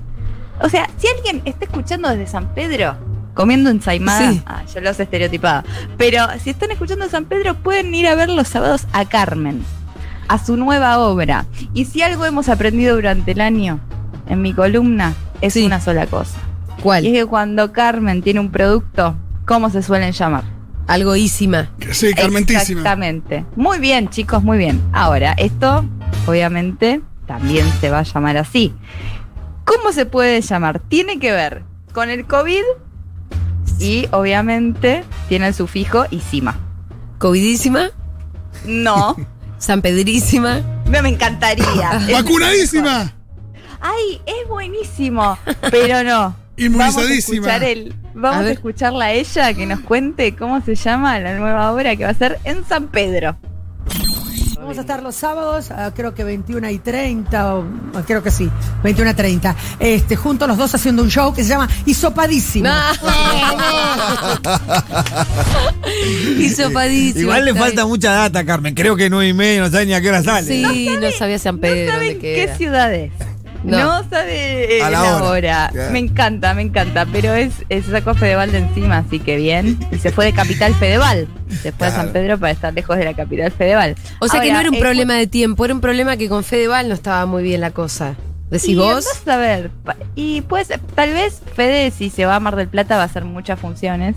O 0.62 0.70
sea, 0.70 0.90
si 0.98 1.08
alguien 1.10 1.42
está 1.44 1.66
escuchando 1.66 2.08
desde 2.08 2.28
San 2.28 2.54
Pedro, 2.56 2.96
comiendo 3.34 3.70
ensaimada, 3.70 4.32
Sí. 4.32 4.42
ah, 4.46 4.64
yo 4.74 4.80
los 4.80 4.98
estereotipaba. 4.98 5.66
Pero 5.98 6.26
si 6.42 6.52
están 6.52 6.72
escuchando 6.72 7.10
San 7.10 7.26
Pedro, 7.26 7.56
pueden 7.56 7.94
ir 7.94 8.08
a 8.08 8.16
ver 8.16 8.30
los 8.30 8.48
sábados 8.48 8.86
a 8.94 9.04
Carmen, 9.04 9.66
a 10.34 10.44
su 10.44 10.58
nueva 10.58 10.98
obra. 11.00 11.46
Y 11.75 11.86
si 11.86 12.02
algo 12.02 12.25
hemos 12.25 12.50
aprendido 12.50 12.96
durante 12.96 13.32
el 13.34 13.42
año 13.42 13.80
en 14.28 14.42
mi 14.42 14.54
columna, 14.54 15.13
es 15.42 15.54
Sí. 15.54 15.66
una 15.66 15.80
sola 15.80 16.08
cosa. 16.08 16.38
Y 16.70 16.78
es 16.78 16.82
¿Cuál? 16.82 17.04
que 17.04 17.25
cuando 17.25 17.72
Carmen 17.72 18.22
tiene 18.24 18.40
un 18.40 18.50
producto, 18.50 19.16
¿cómo 19.46 19.70
se 19.70 19.84
suelen 19.84 20.12
llamar? 20.12 20.44
Algoísima. 20.88 21.70
sí, 21.92 22.13
Carmentísima. 22.13 22.80
Exactamente. 22.82 23.46
Muy 23.56 23.78
bien, 23.80 24.10
chicos, 24.10 24.44
muy 24.44 24.58
bien. 24.58 24.82
Ahora, 24.92 25.34
esto 25.34 25.86
obviamente 26.25 27.02
también 27.28 27.66
se 27.80 27.90
va 27.92 28.00
a 28.00 28.04
llamar 28.04 28.38
así. 28.38 28.74
¿Cómo 29.66 29.92
se 29.94 30.06
puede 30.06 30.42
llamar? 30.42 30.80
Tiene 30.80 31.20
que 31.20 31.32
ver 31.32 31.63
con 31.94 32.10
el 32.10 32.25
COVID 32.25 32.63
y 33.80 34.08
obviamente 34.12 35.04
tiene 35.30 35.48
el 35.48 35.54
sufijo 35.54 36.06
isima. 36.10 36.56
Covidísima, 37.20 37.92
No, 38.66 39.16
San 39.63 39.82
Pedrísima. 39.82 40.62
me, 40.89 41.01
me 41.01 41.08
encantaría. 41.08 41.65
¡Vacunadísima! 42.12 43.13
Ay, 43.79 44.22
es 44.25 44.48
buenísimo, 44.50 45.38
pero 45.72 46.03
no. 46.03 46.36
Inmunizadísima. 46.58 47.48
Vamos 47.48 47.62
a, 47.62 47.62
escuchar 47.62 47.63
el- 47.63 47.96
vamos 48.13 48.46
A 48.46 48.50
a, 48.50 48.51
escucharla 48.51 49.05
a 49.05 49.12
ella 49.13 49.53
que 49.53 49.65
nos 49.65 49.79
cuente 49.79 50.36
cómo 50.36 50.60
se 50.62 50.75
llama 50.75 51.17
la 51.20 51.36
nueva 51.38 51.72
obra 51.72 51.96
que 51.96 52.03
va 52.03 52.10
a 52.10 52.13
ser 52.13 52.39
en 52.43 52.65
San 52.65 52.89
Pedro. 52.89 53.38
Vamos 54.74 54.89
a 54.89 54.94
estar 54.94 55.03
los 55.03 55.15
sábados, 55.15 55.70
ah, 55.70 55.92
creo 55.96 56.15
que 56.15 56.24
21 56.24 56.68
y 56.72 56.80
30, 56.80 57.56
o, 57.56 57.63
ah, 57.94 58.01
creo 58.08 58.24
que 58.24 58.32
sí, 58.32 58.50
21 58.84 59.12
y 59.12 59.13
30, 59.13 59.56
este, 59.77 60.15
juntos 60.15 60.48
los 60.48 60.58
dos 60.58 60.74
haciendo 60.74 61.03
un 61.03 61.12
show 61.12 61.32
que 61.32 61.44
se 61.44 61.50
llama 61.50 61.70
Hisopadísimo. 61.86 62.70
Hisopadísima. 66.39 67.20
Igual 67.22 67.46
le 67.46 67.53
falta 67.53 67.86
mucha 67.86 68.13
data, 68.13 68.44
Carmen. 68.44 68.74
Creo 68.74 68.96
que 68.96 69.12
nueve 69.12 69.27
y 69.27 69.34
medio, 69.34 69.62
no 69.62 69.70
sabe 69.70 69.86
ni 69.86 69.94
a 69.94 70.01
qué 70.01 70.10
hora 70.10 70.24
sale. 70.24 70.48
Sí, 70.48 70.89
no, 71.00 71.12
sabía 71.12 71.38
San 71.38 71.60
Pedro. 71.60 71.92
no 71.92 71.92
saben 71.92 72.20
qué 72.20 72.34
queda. 72.34 72.58
ciudad 72.58 72.92
es. 72.96 73.12
No. 73.63 73.77
No, 73.77 74.10
sabe 74.10 74.77
eh, 74.77 74.82
A 74.82 74.89
la 74.89 75.01
la, 75.01 75.24
hora. 75.24 75.72
Me 75.91 76.00
encanta, 76.00 76.53
me 76.53 76.62
encanta. 76.62 77.05
Pero 77.12 77.34
es, 77.34 77.65
es 77.70 77.86
sacó 77.86 78.13
Fedeval 78.13 78.51
de 78.51 78.60
encima, 78.60 78.98
así 78.98 79.20
que 79.20 79.38
bien. 79.38 79.79
Y 79.91 79.98
se 80.00 80.12
fue 80.12 80.25
de 80.25 80.34
Capital 80.34 80.74
Fedeval. 80.75 81.27
Se 81.62 81.72
fue 81.72 81.88
a. 81.88 81.91
San 81.91 82.12
Pedro 82.12 82.38
para 82.38 82.51
estar 82.51 82.74
lejos 82.74 82.98
de 82.98 83.05
la 83.05 83.13
Capital 83.13 83.51
Fedeval. 83.51 83.96
O 84.20 84.27
sea 84.27 84.41
que 84.41 84.51
no 84.51 84.60
era 84.60 84.70
un 84.70 84.75
eh, 84.75 84.79
problema 84.79 85.15
de 85.15 85.27
tiempo, 85.27 85.65
era 85.65 85.74
un 85.74 85.82
problema 85.82 86.17
que 86.17 86.27
con 86.27 86.43
Fedeval 86.43 86.89
no 86.89 86.93
estaba 86.93 87.25
muy 87.25 87.43
bien 87.43 87.62
la 87.62 87.72
cosa. 87.72 88.15
¿Decís 88.50 88.70
y 88.70 88.75
vos? 88.75 89.08
andás 89.08 89.27
a 89.27 89.38
ver. 89.38 89.72
Y 90.15 90.41
pues, 90.41 90.70
tal 90.96 91.13
vez 91.13 91.41
Fede, 91.55 91.91
si 91.91 92.10
se 92.10 92.25
va 92.25 92.36
a 92.36 92.39
Mar 92.39 92.55
del 92.55 92.67
Plata, 92.67 92.98
va 92.98 93.03
a 93.03 93.05
hacer 93.05 93.24
muchas 93.24 93.60
funciones. 93.60 94.15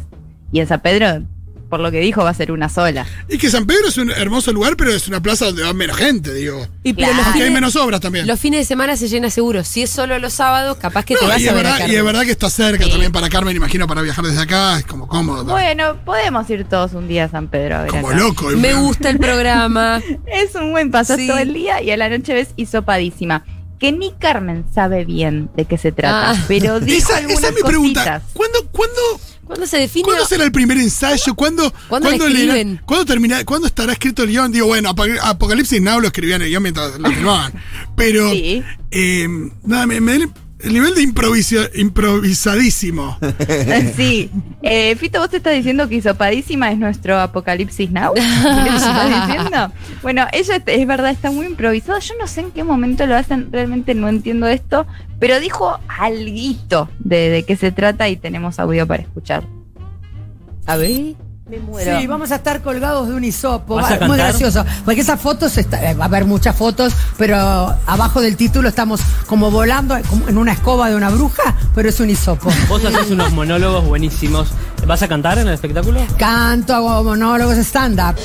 Y 0.53 0.61
en 0.61 0.67
San 0.67 0.81
Pedro, 0.81 1.23
por 1.69 1.81
lo 1.81 1.91
que 1.91 2.01
dijo, 2.01 2.23
va 2.25 2.31
a 2.31 2.35
ser 2.35 2.53
una 2.53 2.69
sola. 2.69 3.07
Y 3.29 3.39
que 3.39 3.51
San 3.51 3.67
Pedro 3.67 3.89
es 3.89 3.97
un 3.99 4.11
hermoso 4.11 4.53
lugar, 4.53 4.77
pero 4.77 4.93
es 4.93 5.09
una 5.09 5.21
plaza 5.21 5.47
donde 5.47 5.63
va 5.63 5.73
menos 5.73 5.97
gente, 5.97 6.33
digo. 6.33 6.67
Y 6.83 6.93
pero 6.93 7.09
Claro. 7.09 7.15
los, 7.17 7.27
Aunque 7.27 7.39
hay 7.43 7.47
fines, 7.49 7.55
menos 7.61 7.77
obras 7.77 8.01
también. 8.01 8.27
los 8.27 8.39
fines 8.41 8.61
de 8.61 8.65
semana 8.65 8.97
se 8.97 9.09
llena 9.09 9.31
seguro. 9.31 9.65
Si 9.65 9.83
es 9.83 9.91
solo 9.91 10.19
los 10.19 10.33
sábados, 10.33 10.77
capaz 10.79 11.05
que 11.05 11.15
te 11.17 11.25
vas 11.27 11.41
y, 11.41 11.49
a 11.49 11.53
y 11.89 11.95
es 11.97 12.05
verdad 12.05 12.23
que 12.25 12.31
está 12.31 12.51
cerca 12.51 12.85
Sí. 12.85 12.91
también 12.91 13.13
para 13.13 13.29
Carmen, 13.29 13.57
imagino, 13.57 13.87
para 13.87 14.03
viajar 14.03 14.25
desde 14.25 14.41
acá, 14.43 14.79
es 14.79 14.85
como 14.87 15.09
cómodo. 15.09 15.45
¿no? 15.45 15.53
Bueno, 15.53 15.97
podemos 16.05 16.49
ir 16.51 16.65
todos 16.65 16.93
un 16.93 17.09
día 17.09 17.25
a 17.25 17.29
San 17.29 17.49
Pedro 17.49 17.77
a 17.77 17.83
ver 17.83 17.91
como 17.91 18.09
acá. 18.11 18.19
loco. 18.19 18.49
Me 18.51 18.75
gusta 18.75 19.11
el 19.11 19.19
programa. 19.19 20.01
Es 20.27 20.55
un 20.55 20.71
buen 20.73 20.93
Sí. 21.05 21.27
todo 21.27 21.39
el 21.39 21.53
día 21.53 21.83
y 21.83 21.91
a 21.91 21.97
la 21.97 22.09
noche 22.09 22.33
ves 22.35 22.49
hisopadísima. 22.57 23.45
Que 23.79 23.93
ni 23.93 24.13
Carmen 24.13 24.65
sabe 24.75 25.05
bien 25.05 25.51
de 25.57 25.65
qué 25.67 25.77
se 25.79 25.93
trata, 25.93 26.31
Ah. 26.31 26.45
pero 26.49 26.81
dijo 26.81 26.99
Esa, 26.99 27.19
algunas 27.19 27.39
esa 27.39 27.49
es 27.49 27.55
mi 27.55 27.63
pregunta. 27.63 28.01
cositas. 28.01 28.23
¿Cuándo, 28.33 28.67
cuándo, 28.73 29.01
¿Cuándo 29.45 29.67
se 29.67 29.79
define? 29.79 30.05
¿cuándo 30.05 30.25
será 30.27 30.45
el 30.45 30.51
primer 30.53 30.77
ensayo? 30.79 31.35
¿Cuándo, 31.37 31.73
¿Cuándo 31.89 32.11
leerá- 32.11 32.27
escriben? 32.27 32.81
¿cuándo, 32.85 33.05
termina, 33.07 33.45
¿Cuándo 33.45 33.67
estará 33.69 33.93
escrito 33.93 34.23
el 34.25 34.31
guion? 34.31 34.51
Digo, 34.51 34.67
bueno, 34.67 34.89
Apo- 34.91 35.05
Apocalipsis 35.23 35.81
Now 35.81 36.01
lo 36.01 36.07
escribían 36.09 36.43
el 36.43 36.49
guion 36.49 36.63
mientras 36.63 36.99
lo 36.99 37.09
filmaban. 37.11 37.53
Pero, 37.97 38.31
Sí. 38.33 38.63
eh, 38.91 39.29
nada, 39.63 39.87
me, 39.87 40.01
me 40.01 40.27
el, 40.61 40.67
el 40.69 40.73
nivel 40.73 40.95
de 40.95 41.03
improvisa- 41.03 41.71
improvisadísimo. 41.75 43.19
Sí. 43.97 44.31
Eh, 44.63 44.97
Fito, 44.97 45.21
vos 45.21 45.31
te 45.31 45.37
estás 45.39 45.55
diciendo 45.55 45.89
que 45.89 45.97
Hisopadísima 45.97 46.71
es 46.73 46.79
nuestro 46.79 47.19
Apocalipsis 47.21 47.91
Now. 47.91 48.15
¿Qué 48.15 48.21
te 48.21 48.77
estás 48.77 49.27
diciendo? 49.29 49.73
Bueno, 50.03 50.27
ella 50.33 50.63
es, 50.67 50.87
verdad, 50.87 51.11
está 51.11 51.31
muy 51.31 51.47
improvisado. 51.47 51.99
Yo 52.01 52.15
no 52.19 52.27
sé 52.27 52.41
en 52.41 52.51
qué 52.51 52.65
momento 52.65 53.07
lo 53.07 53.17
hacen, 53.17 53.49
realmente 53.53 53.95
no 53.95 54.09
entiendo 54.09 54.47
esto, 54.49 54.87
pero 55.21 55.41
dijo 55.41 55.79
alguito 55.89 56.89
de, 56.99 57.31
de 57.31 57.43
qué 57.45 57.57
se 57.57 57.71
trata 57.73 58.09
y 58.09 58.17
tenemos 58.17 58.59
audio 58.59 58.87
para 58.87 59.03
escuchar. 59.03 59.45
A 60.67 60.77
ver. 60.77 61.15
Me 61.49 61.59
muero. 61.61 62.01
Sí, 62.01 62.07
vamos 62.09 62.33
a 62.33 62.37
estar 62.37 62.61
colgados 62.61 63.07
de 63.07 63.15
un 63.15 63.23
hisopo. 63.23 63.77
¿Vas 63.77 63.85
a 63.87 63.91
muy 63.91 63.99
cantar? 64.01 64.19
gracioso. 64.19 64.65
Porque 64.85 65.01
esas 65.03 65.21
fotos, 65.21 65.57
está- 65.57 65.91
eh, 65.91 65.95
va 65.95 66.05
a 66.05 66.09
haber 66.09 66.25
muchas 66.25 66.57
fotos, 66.57 66.93
pero 67.17 67.37
abajo 67.87 68.21
del 68.21 68.37
título 68.37 68.69
estamos 68.69 69.01
como 69.29 69.53
volando 69.53 69.97
como 70.11 70.29
en 70.29 70.39
una 70.39 70.51
escoba 70.53 70.89
de 70.91 70.97
una 70.97 71.09
bruja, 71.09 71.55
pero 71.73 71.89
es 71.89 72.01
un 72.01 72.11
hisopo. 72.11 72.51
Vos 72.69 72.85
haces 72.85 73.13
unos 73.13 73.33
monólogos 73.33 73.85
buenísimos. 73.87 74.49
¿Vas 74.89 75.03
a 75.03 75.09
cantar 75.09 75.39
en 75.39 75.47
el 75.47 75.55
espectáculo? 75.55 76.01
Canto, 76.19 76.75
hago 76.75 77.05
monólogos, 77.05 77.57
stand-up. 77.59 78.17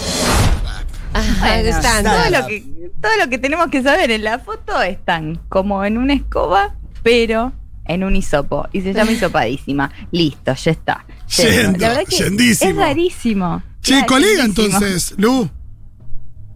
Ajá, 1.14 1.46
Bueno, 1.48 1.70
están. 1.70 2.04
todo, 2.04 2.40
lo 2.42 2.48
que, 2.48 2.92
todo 3.02 3.12
lo 3.24 3.30
que 3.30 3.38
tenemos 3.38 3.68
que 3.68 3.84
saber 3.84 4.10
en 4.10 4.24
la 4.24 4.40
foto 4.40 4.82
están 4.82 5.40
como 5.48 5.86
en 5.86 6.00
una 6.00 6.14
escoba, 6.16 6.74
pero 7.04 7.52
en 7.86 8.04
un 8.04 8.16
hisopo. 8.16 8.68
Y 8.72 8.82
se 8.82 8.94
llama 8.94 9.12
hisopadísima. 9.12 9.92
Listo, 10.12 10.54
ya 10.54 10.72
está. 10.72 11.06
Yendo, 11.38 11.80
La 11.80 11.90
verdad 11.90 12.04
que 12.10 12.16
yendísimo. 12.18 12.70
es 12.72 12.76
rarísimo. 12.78 13.64
Che, 13.82 13.92
Claro, 13.94 14.08
colega 14.08 14.44
yendísimo. 14.44 14.68
entonces, 14.78 15.14
Lu. 15.18 15.50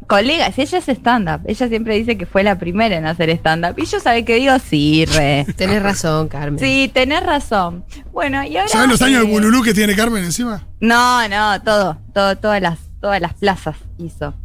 Colega, 0.08 0.51
si 0.51 0.62
ella 0.62 0.77
es 0.77 0.88
stand-up. 0.88 1.41
Ella 1.48 1.67
siempre 1.67 1.96
dice 1.96 2.15
que 2.15 2.27
fue 2.27 2.44
la 2.44 2.60
primera 2.60 2.96
en 2.96 3.08
hacer 3.08 3.32
stand-up. 3.32 3.74
Y 3.79 3.86
yo 3.88 4.00
sabe 4.00 4.24
que 4.24 4.36
digo, 4.36 4.53
sí, 4.60 5.03
re. 5.05 5.48
Tenés 5.55 5.82
razón, 5.82 6.27
Carmen. 6.27 6.60
Sí, 6.60 6.91
tenés 6.94 7.24
razón. 7.24 7.84
Bueno, 8.13 8.44
y 8.44 8.55
ahora. 8.55 8.67
¿Sabes 8.70 8.88
los 8.89 9.01
años 9.01 9.22
de 9.25 9.27
Bululú 9.32 9.63
que 9.63 9.74
tiene 9.74 9.96
Carmen 9.96 10.24
encima? 10.24 10.63
No, 10.79 11.27
no, 11.27 11.60
todo, 11.63 11.98
todo, 12.13 12.36
todas 12.38 12.62
las, 12.62 12.77
todas 13.01 13.20
las 13.20 13.34
plazas 13.34 13.77
hizo. 13.98 14.36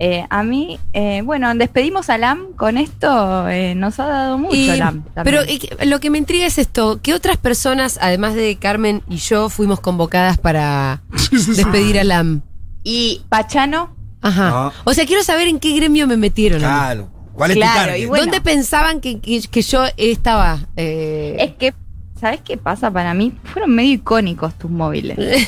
Eh, 0.00 0.24
a 0.30 0.44
mí, 0.44 0.78
eh, 0.92 1.22
bueno, 1.24 1.52
despedimos 1.56 2.08
a 2.08 2.18
LAM 2.18 2.52
con 2.56 2.78
esto, 2.78 3.48
eh, 3.48 3.74
nos 3.74 3.98
ha 3.98 4.06
dado 4.06 4.38
mucho 4.38 4.54
Y- 4.54 4.66
LAM. 4.76 5.02
pero 5.24 5.38
también. 5.40 5.56
y 5.56 5.58
que- 5.58 5.86
lo 5.86 5.98
que 5.98 6.10
me 6.10 6.18
intriga 6.18 6.46
es 6.46 6.56
esto, 6.58 7.00
¿qué 7.02 7.14
otras 7.14 7.36
personas, 7.36 7.98
además 8.00 8.34
de 8.34 8.56
Carmen 8.56 9.02
y 9.08 9.16
yo, 9.16 9.48
fuimos 9.48 9.80
convocadas 9.80 10.38
para 10.38 11.02
despedir 11.32 11.98
a 11.98 12.04
Lam? 12.04 12.42
Y 12.84 13.22
Pachano, 13.28 13.96
Ajá. 14.20 14.50
No. 14.50 14.72
O 14.84 14.94
sea, 14.94 15.06
quiero 15.06 15.22
saber 15.22 15.46
en 15.48 15.60
qué 15.60 15.74
gremio 15.76 16.06
me 16.08 16.16
metieron. 16.16 16.58
Claro. 16.60 17.08
¿Cuál 17.34 17.52
es 17.52 17.56
Claro, 17.56 17.80
tu 17.82 17.86
target? 17.86 18.02
y 18.02 18.06
bueno. 18.06 18.24
¿Dónde 18.24 18.40
pensaban 18.40 19.00
que, 19.00 19.20
que- 19.20 19.42
que 19.48 19.62
yo 19.62 19.84
estaba? 19.96 20.58
Eh, 20.76 21.36
es 21.38 21.52
que, 21.54 21.72
¿sabes 22.20 22.40
qué 22.44 22.56
pasa 22.56 22.90
para 22.90 23.14
mí? 23.14 23.32
Fueron 23.44 23.74
medio 23.76 23.92
icónicos 23.94 24.54
tus 24.58 24.70
móviles. 24.70 25.16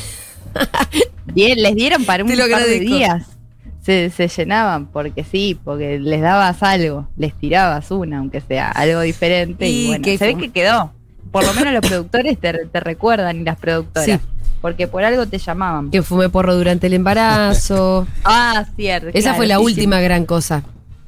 Bien, 1.34 1.60
les 1.62 1.74
dieron 1.74 2.04
para 2.04 2.24
un 2.24 2.30
par 2.30 2.62
de 2.64 2.80
días. 2.80 3.26
Se, 3.82 4.10
se 4.10 4.28
llenaban 4.28 4.86
porque 4.86 5.24
sí, 5.24 5.58
porque 5.64 5.98
les 5.98 6.20
dabas 6.20 6.62
algo, 6.62 7.08
les 7.16 7.32
tirabas 7.34 7.90
una, 7.90 8.18
aunque 8.18 8.40
sea 8.40 8.70
algo 8.70 9.00
diferente. 9.00 9.68
Y, 9.68 9.84
Y 9.84 9.86
bueno, 9.88 10.04
que 10.04 10.18
se 10.18 10.26
ve 10.26 10.36
que 10.36 10.50
quedó. 10.50 10.92
Por 11.30 11.44
lo 11.46 11.54
menos 11.54 11.72
los 11.72 11.88
productores 11.88 12.38
te, 12.38 12.52
te 12.66 12.80
recuerdan 12.80 13.40
y 13.40 13.44
las 13.44 13.56
productoras. 13.56 14.04
Sí. 14.06 14.18
Porque 14.60 14.86
por 14.86 15.02
algo 15.04 15.26
te 15.26 15.38
llamaban. 15.38 15.90
que 15.90 16.02
fumé 16.02 16.28
porro 16.28 16.54
durante 16.54 16.88
el 16.88 16.92
embarazo. 16.94 18.06
Ah, 18.24 18.66
cierto. 18.76 19.08
Esa 19.08 19.20
claro, 19.20 19.36
fue 19.36 19.46
la 19.46 19.54
sí, 19.56 19.60
sí. 19.60 19.66
última 19.66 20.00
gran 20.00 20.26
cosa. 20.26 20.62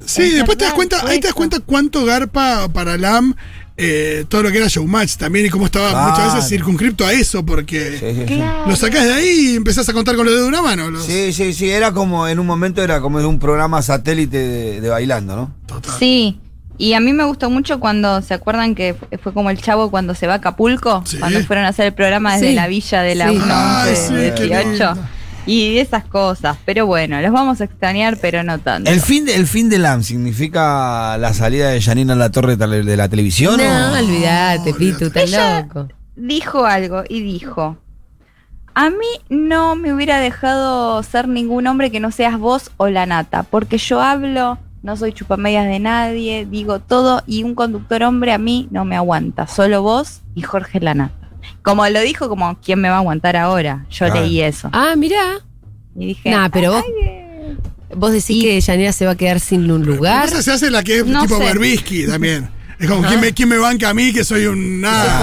Sí, 0.05 0.23
Es 0.23 0.33
después 0.35 0.57
te 0.57 0.65
das 0.65 0.73
cuenta, 0.73 0.97
ahí 1.07 1.19
te 1.19 1.27
das 1.27 1.35
cuenta 1.35 1.59
cuánto 1.59 2.03
garpa 2.05 2.67
para 2.73 2.97
LAM 2.97 3.35
eh, 3.75 4.25
todo 4.29 4.43
lo 4.43 4.51
que 4.51 4.57
era 4.59 4.67
showmatch 4.67 5.15
también 5.15 5.47
y 5.47 5.49
cómo 5.49 5.65
estaba 5.65 5.89
Claro. 5.89 6.11
muchas 6.11 6.35
veces 6.35 6.49
circunscripto 6.49 7.05
a 7.05 7.11
eso, 7.13 7.43
porque 7.45 7.97
Sí, 7.99 8.25
sí. 8.27 8.35
Claro. 8.35 8.67
lo 8.69 8.75
sacás 8.75 9.05
de 9.05 9.13
ahí 9.13 9.51
y 9.51 9.55
empezás 9.55 9.89
a 9.89 9.93
contar 9.93 10.15
con 10.15 10.25
los 10.25 10.33
dedos 10.33 10.45
de 10.45 10.49
una 10.49 10.61
mano. 10.61 10.91
los- 10.91 11.05
Sí, 11.05 11.33
sí, 11.33 11.53
sí, 11.53 11.69
era 11.69 11.91
como, 11.91 12.27
en 12.27 12.37
un 12.39 12.45
momento 12.45 12.83
era 12.83 13.01
como 13.01 13.19
de 13.19 13.25
un 13.25 13.39
programa 13.39 13.81
satélite 13.81 14.37
de, 14.37 14.81
de 14.81 14.89
bailando, 14.89 15.35
¿no? 15.35 15.55
Total. 15.65 15.95
Sí, 15.97 16.39
y 16.77 16.93
a 16.93 16.99
mí 16.99 17.13
me 17.13 17.23
gustó 17.23 17.49
mucho 17.49 17.79
cuando, 17.79 18.21
¿se 18.21 18.33
acuerdan 18.35 18.75
que 18.75 18.95
fue- 19.21 19.33
como 19.33 19.49
el 19.49 19.59
chavo 19.59 19.89
cuando 19.89 20.13
se 20.13 20.27
va 20.27 20.33
a 20.33 20.37
Acapulco? 20.37 21.03
Sí. 21.07 21.17
Cuando 21.17 21.39
fueron 21.45 21.65
a 21.65 21.69
hacer 21.69 21.87
el 21.87 21.93
programa 21.93 22.33
desde 22.33 22.49
Sí. 22.49 22.55
la 22.55 22.67
villa 22.67 23.01
de 23.01 23.15
la 23.15 23.29
Sí. 23.29 23.35
1 23.37 23.45
Ay, 23.49 23.95
sí, 23.95 24.13
qué 24.35 24.43
18. 24.45 24.97
Y 25.45 25.77
esas 25.77 26.05
cosas, 26.05 26.57
pero 26.65 26.85
bueno, 26.85 27.19
los 27.21 27.31
vamos 27.31 27.59
a 27.59 27.65
extrañar, 27.65 28.17
pero 28.21 28.43
no 28.43 28.59
tanto. 28.59 28.89
¿El 28.89 29.01
fin, 29.01 29.25
de, 29.25 29.35
¿El 29.35 29.45
fin 29.47 29.69
de 29.69 29.77
LAM 29.77 30.01
significa 30.03 31.17
la 31.17 31.33
salida 31.33 31.69
de 31.69 31.81
Janina 31.81 32.13
a 32.13 32.15
la 32.15 32.31
torre 32.31 32.55
de 32.55 32.95
la- 32.97 33.09
televisión? 33.09 33.57
No, 33.57 33.63
o- 33.93 33.97
olvídate, 33.99 34.73
Pitu, 34.73 35.05
estás 35.05 35.31
loco. 35.65 35.87
Dijo 36.15 36.65
algo 36.65 37.03
y 37.09 37.21
dijo, 37.21 37.77
a 38.75 38.89
mí 38.89 39.05
no 39.29 39.75
me 39.75 39.93
hubiera 39.93 40.19
dejado 40.19 41.01
ser 41.03 41.27
ningún 41.27 41.67
hombre 41.67 41.91
que 41.91 41.99
no 41.99 42.11
seas 42.11 42.37
vos 42.39 42.71
o 42.77 42.87
la 42.87 43.05
nata, 43.05 43.43
porque 43.43 43.77
yo 43.77 44.01
hablo, 44.01 44.57
no 44.81 44.95
soy 44.95 45.11
chupamedias 45.13 45.65
de 45.67 45.79
nadie, 45.79 46.45
digo 46.49 46.79
todo 46.79 47.21
y 47.27 47.43
un 47.43 47.55
conductor 47.55 48.03
hombre 48.03 48.31
a 48.31 48.37
mí 48.37 48.67
no 48.71 48.85
me 48.85 48.95
aguanta, 48.95 49.47
solo 49.47 49.81
vos 49.81 50.21
y 50.35 50.41
Jorge 50.41 50.79
la 50.79 50.93
nata. 50.93 51.22
Como 51.61 51.87
lo 51.89 52.01
dijo, 52.01 52.29
como, 52.29 52.57
¿quién 52.61 52.79
me 52.79 52.89
va 52.89 52.95
a 52.95 52.99
aguantar 52.99 53.35
ahora? 53.37 53.85
Yo 53.89 54.05
Claro. 54.05 54.21
leí 54.21 54.41
eso. 54.41 54.69
Ah, 54.73 54.95
mirá. 54.97 55.39
Y 55.95 56.07
dije, 56.07 56.29
Nah, 56.31 56.49
pero 56.49 56.73
vos, 56.73 56.83
vos 57.95 58.11
decís 58.11 58.43
que 58.43 58.59
Yanira 58.59 58.91
se 58.91 59.05
va 59.05 59.11
a 59.11 59.15
quedar 59.15 59.39
sin 59.39 59.69
un 59.71 59.83
lugar. 59.85 60.27
Esa 60.27 60.41
se 60.41 60.51
hace 60.51 60.71
la 60.71 60.83
que 60.83 60.97
es 60.99 61.05
No 61.05 61.21
tipo. 61.23 61.39
Berbisky 61.39 62.07
también. 62.07 62.49
Es 62.79 62.89
como, 62.89 63.07
¿quién 63.07 63.21
me, 63.21 63.33
quién 63.33 63.47
me 63.47 63.57
banca 63.57 63.89
a 63.89 63.93
mí 63.93 64.11
que 64.11 64.25
soy 64.25 64.45
un 64.45 64.81
nada? 64.81 65.19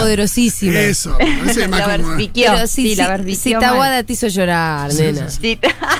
Eso, 0.89 1.15
me 1.19 1.37
parece 1.41 1.69
más 1.69 1.81
La 1.81 1.99
como-. 1.99 2.17
Pero 2.17 2.67
si, 2.67 2.83
sí, 2.83 2.95
la 2.95 3.19
si, 3.23 3.35
si 3.35 3.50
mal. 3.50 3.61
Tahuada 3.61 4.03
te 4.03 4.12
hizo 4.15 4.29
llorar, 4.29 4.95
nena. 4.95 5.29
Sí, 5.29 5.59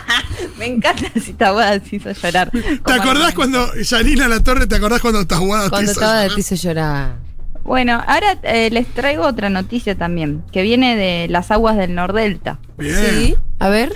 me 0.59 0.67
encanta 0.67 1.11
si 1.23 1.33
Tahuada 1.35 1.81
se 1.81 1.97
hizo 1.97 2.13
llorar. 2.13 2.51
¿Te 2.51 2.93
acordás 2.93 3.35
cuando 3.35 3.75
Yanina 3.75 4.29
La 4.29 4.41
Torre, 4.43 4.67
te 4.67 4.77
acordás 4.77 5.01
cuando 5.03 5.27
Tahuada 5.27 5.65
te 5.65 5.71
Cuando 5.71 5.91
hizo 5.91 6.01
Tahuada 6.01 6.23
llorar? 6.23 6.35
te 6.35 6.41
hizo 6.41 6.55
llorar. 6.55 7.17
Bueno, 7.65 8.03
ahora 8.07 8.39
eh, 8.43 8.71
les 8.71 8.87
traigo 8.89 9.25
otra 9.27 9.51
noticia 9.51 9.95
también, 9.95 10.43
que 10.53 10.63
viene 10.63 10.97
de 10.97 11.29
las 11.29 11.51
aguas 11.51 11.77
del 11.77 11.95
Nordelta. 11.95 12.59
Bien. 12.79 12.95
Sí. 12.95 13.35
A 13.59 13.69
ver. 13.69 13.93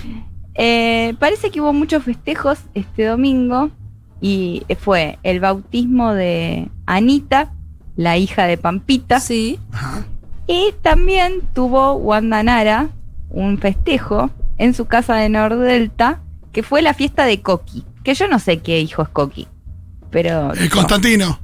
Eh, 0.53 1.15
parece 1.19 1.49
que 1.51 1.59
hubo 1.61 1.73
muchos 1.73 2.03
festejos 2.03 2.59
este 2.75 3.05
domingo 3.05 3.69
y 4.21 4.63
fue 4.79 5.19
el 5.23 5.39
bautismo 5.41 6.13
de 6.13 6.69
Anita, 6.85 7.51
la 7.97 8.17
hija 8.17 8.45
de 8.45 8.57
Pampita, 8.57 9.19
Sí. 9.19 9.59
Ajá. 9.73 10.05
y 10.47 10.73
también 10.81 11.41
tuvo 11.53 11.93
Wanda 11.95 12.41
Nara 12.43 12.89
un 13.29 13.57
festejo 13.57 14.29
en 14.57 14.73
su 14.73 14.85
casa 14.85 15.15
de 15.15 15.27
Nordelta, 15.27 16.21
que 16.53 16.63
fue 16.63 16.81
la 16.81 16.93
fiesta 16.93 17.25
de 17.25 17.41
Coqui, 17.41 17.83
que 18.03 18.13
yo 18.13 18.27
no 18.29 18.39
sé 18.39 18.59
qué 18.59 18.79
hijo 18.79 19.01
es 19.01 19.09
Coqui, 19.09 19.47
pero... 20.11 20.53
Eh, 20.53 20.69
Constantino. 20.69 21.39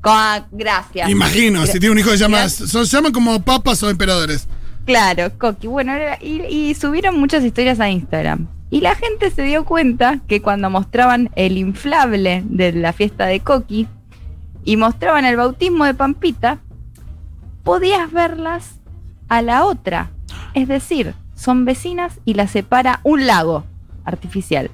Co- 0.00 0.46
gracias. 0.52 1.08
Imagino, 1.10 1.66
si 1.66 1.78
tiene 1.80 1.92
un 1.92 1.98
hijo 1.98 2.10
que 2.10 2.18
se 2.18 2.22
llama. 2.24 2.48
Son- 2.48 2.86
se 2.86 2.96
llaman 2.96 3.12
como 3.12 3.42
papas 3.42 3.82
o 3.82 3.90
emperadores. 3.90 4.46
Claro, 4.84 5.32
Coqui. 5.38 5.66
Bueno, 5.66 5.92
era- 5.94 6.18
y, 6.22 6.42
y 6.42 6.74
subieron 6.74 7.18
muchas 7.18 7.42
historias 7.44 7.80
a 7.80 7.88
Instagram. 7.90 8.46
Y 8.70 8.80
la 8.80 8.94
gente 8.94 9.30
se 9.30 9.42
dio 9.42 9.64
cuenta 9.64 10.20
que 10.28 10.42
cuando 10.42 10.70
mostraban 10.70 11.30
el 11.36 11.56
inflable 11.58 12.42
de 12.46 12.72
la 12.72 12.92
fiesta 12.92 13.26
de 13.26 13.40
Coqui 13.40 13.88
y 14.64 14.76
mostraban 14.76 15.24
el 15.24 15.36
bautismo 15.36 15.84
de 15.84 15.94
Pampita, 15.94 16.58
podías 17.64 18.10
verlas 18.12 18.76
a 19.28 19.42
la 19.42 19.64
otra. 19.64 20.10
Es 20.54 20.68
decir, 20.68 21.14
son 21.34 21.64
vecinas 21.64 22.20
y 22.24 22.34
las 22.34 22.50
separa 22.50 23.00
un 23.02 23.26
lago 23.26 23.64
artificial. 24.04 24.70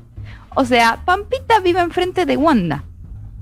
O 0.54 0.64
sea, 0.64 1.00
Pampita 1.04 1.60
vive 1.60 1.80
enfrente 1.80 2.26
de 2.26 2.36
Wanda. 2.36 2.84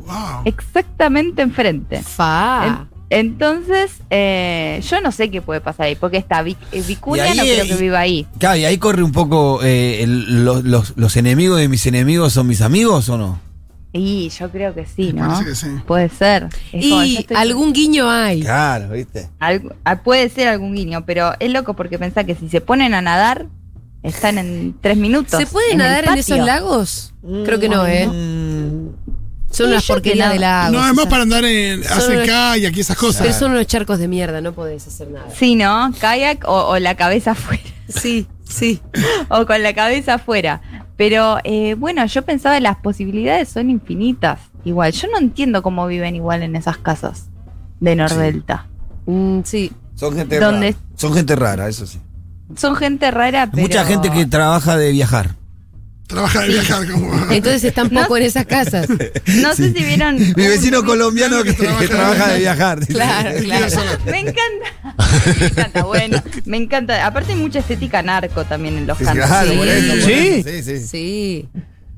Wow. 0.06 0.42
Exactamente 0.44 1.42
enfrente. 1.42 2.02
Fa. 2.02 2.86
En- 2.88 3.00
entonces, 3.12 3.90
eh, 4.10 4.80
yo 4.88 5.00
no 5.00 5.10
sé 5.10 5.30
qué 5.30 5.42
puede 5.42 5.60
pasar 5.60 5.86
ahí, 5.86 5.96
porque 5.96 6.16
está 6.16 6.42
Vic- 6.42 6.56
eh, 6.70 6.80
Vicuña, 6.86 7.24
ahí, 7.24 7.36
no 7.36 7.42
creo 7.42 7.64
eh, 7.64 7.68
que 7.68 7.74
viva 7.74 7.98
ahí. 7.98 8.24
Claro, 8.38 8.56
y 8.58 8.64
ahí 8.64 8.78
corre 8.78 9.02
un 9.02 9.10
poco 9.10 9.60
eh, 9.64 10.02
el- 10.04 10.44
los, 10.44 10.62
los- 10.62 10.92
los 10.96 11.16
enemigos 11.16 11.58
de 11.58 11.66
mis 11.68 11.84
enemigos 11.86 12.32
son 12.32 12.46
mis 12.46 12.60
amigos 12.60 13.08
o 13.08 13.18
no? 13.18 13.40
Y 13.92 14.28
yo 14.28 14.48
creo 14.52 14.72
que 14.72 14.86
sí, 14.86 15.12
Me 15.12 15.22
¿no? 15.22 15.26
parece 15.28 15.44
que 15.50 15.54
sí. 15.56 15.66
Puede 15.84 16.08
ser. 16.10 16.44
Es 16.72 16.84
como, 16.88 17.02
yo 17.02 17.02
Y 17.02 17.16
estoy- 17.16 17.36
algún 17.36 17.72
guiño 17.72 18.08
hay. 18.08 18.42
Claro, 18.42 18.90
¿viste? 18.90 19.28
ah, 19.40 19.96
puede 20.04 20.28
ser 20.28 20.46
algún 20.46 20.76
guiño, 20.76 21.04
pero 21.04 21.32
es 21.40 21.50
loco 21.52 21.74
porque 21.74 21.98
pensá 21.98 22.22
que 22.22 22.36
si 22.36 22.48
se 22.48 22.60
ponen 22.60 22.94
a 22.94 23.02
nadar, 23.02 23.46
están 24.04 24.38
en 24.38 24.76
tres 24.80 24.96
minutos. 24.96 25.38
¿Se 25.40 25.46
puede 25.46 25.72
en 25.72 25.78
nadar 25.78 26.04
en 26.06 26.18
esos 26.18 26.38
lagos? 26.38 27.12
Creo 27.44 27.58
que 27.58 27.68
no, 27.68 27.84
¿eh? 27.88 28.08
Son 29.50 29.68
unas 29.68 29.84
porquerías 29.86 30.28
que 30.28 30.32
de 30.34 30.38
no. 30.38 30.40
lagos. 30.42 30.72
No, 30.72 30.78
es 30.80 30.84
más 30.86 30.98
esas. 30.98 31.06
para 31.10 31.22
andar 31.24 31.44
en 31.44 31.82
Solo- 31.84 32.20
ACK 32.22 32.58
y 32.58 32.66
aquí 32.66 32.80
esas 32.80 32.96
cosas. 32.96 33.22
Pero 33.22 33.34
son 33.34 33.50
unos 33.52 33.66
charcos 33.66 33.98
de 33.98 34.08
mierda, 34.08 34.40
no 34.40 34.52
podés 34.52 34.86
hacer 34.86 35.10
nada. 35.10 35.26
Sí, 35.34 35.56
¿no? 35.56 35.92
Kayak 36.00 36.44
o, 36.46 36.68
o 36.68 36.78
la 36.78 36.94
cabeza 36.96 37.32
afuera. 37.32 37.62
Sí, 37.88 38.28
sí. 38.44 38.80
o 39.28 39.44
con 39.46 39.64
la 39.64 39.74
cabeza 39.74 40.14
afuera. 40.14 40.60
Pero 40.96 41.38
eh, 41.42 41.74
bueno, 41.74 42.06
yo 42.06 42.22
pensaba 42.22 42.60
las 42.60 42.76
posibilidades 42.76 43.48
son 43.48 43.68
infinitas. 43.68 44.38
Igual, 44.64 44.92
yo 44.92 45.08
no 45.10 45.18
entiendo 45.18 45.60
cómo 45.62 45.86
viven 45.88 46.14
igual 46.14 46.44
en 46.44 46.54
esas 46.54 46.78
casas 46.78 47.30
de 47.80 47.96
Nordelta. 47.96 48.66
Mm, 49.06 49.40
sí. 49.42 49.72
son 49.96 50.14
gente 50.14 50.38
¿Dónde? 50.38 50.72
rara. 50.72 50.84
Son 50.94 51.12
gente 51.14 51.34
rara, 51.34 51.68
eso 51.68 51.84
sí. 51.86 51.98
Son 52.56 52.76
gente 52.76 53.10
rara, 53.10 53.48
pero... 53.50 53.62
Mucha 53.62 53.84
gente 53.84 54.10
que 54.12 54.24
trabaja 54.26 54.76
de 54.76 54.92
viajar. 54.92 55.34
Trabaja 56.10 56.40
de 56.40 56.48
viajar 56.48 56.90
como. 56.90 57.12
Entonces 57.30 57.64
están 57.64 57.88
poco 57.88 58.16
en 58.16 58.24
esas 58.24 58.44
casas. 58.46 58.86
No 59.36 59.54
sé 59.54 59.72
si 59.72 59.84
vieron... 59.84 60.16
Mi 60.18 60.46
vecino 60.48 60.80
un- 60.80 60.86
colombiano 60.86 61.42
que, 61.44 61.52
Trabaja- 61.52 61.78
que 61.80 61.88
trabaja 61.88 62.28
de 62.32 62.38
viajar. 62.40 62.86
Claro, 62.86 63.30
claro. 63.42 63.66
Me 64.06 64.18
encanta. 64.20 64.94
Me 65.40 65.46
encanta, 65.46 65.84
bueno. 65.84 66.22
Me 66.44 66.56
encanta. 66.56 67.06
Aparte 67.06 67.32
hay 67.32 67.38
mucha 67.38 67.60
estética 67.60 68.02
narco 68.02 68.44
también 68.44 68.76
en 68.78 68.86
los 68.86 68.98
Sí, 68.98 69.04
cantos. 69.04 69.26
claro, 69.26 69.50
Sí. 69.52 69.56
por 69.56 69.68
eso, 69.68 69.92
por 69.92 70.02
¿Sí? 70.02 70.12
eso, 70.12 70.48
sí, 70.50 70.62
sí. 70.62 70.78
Sí. 70.86 71.48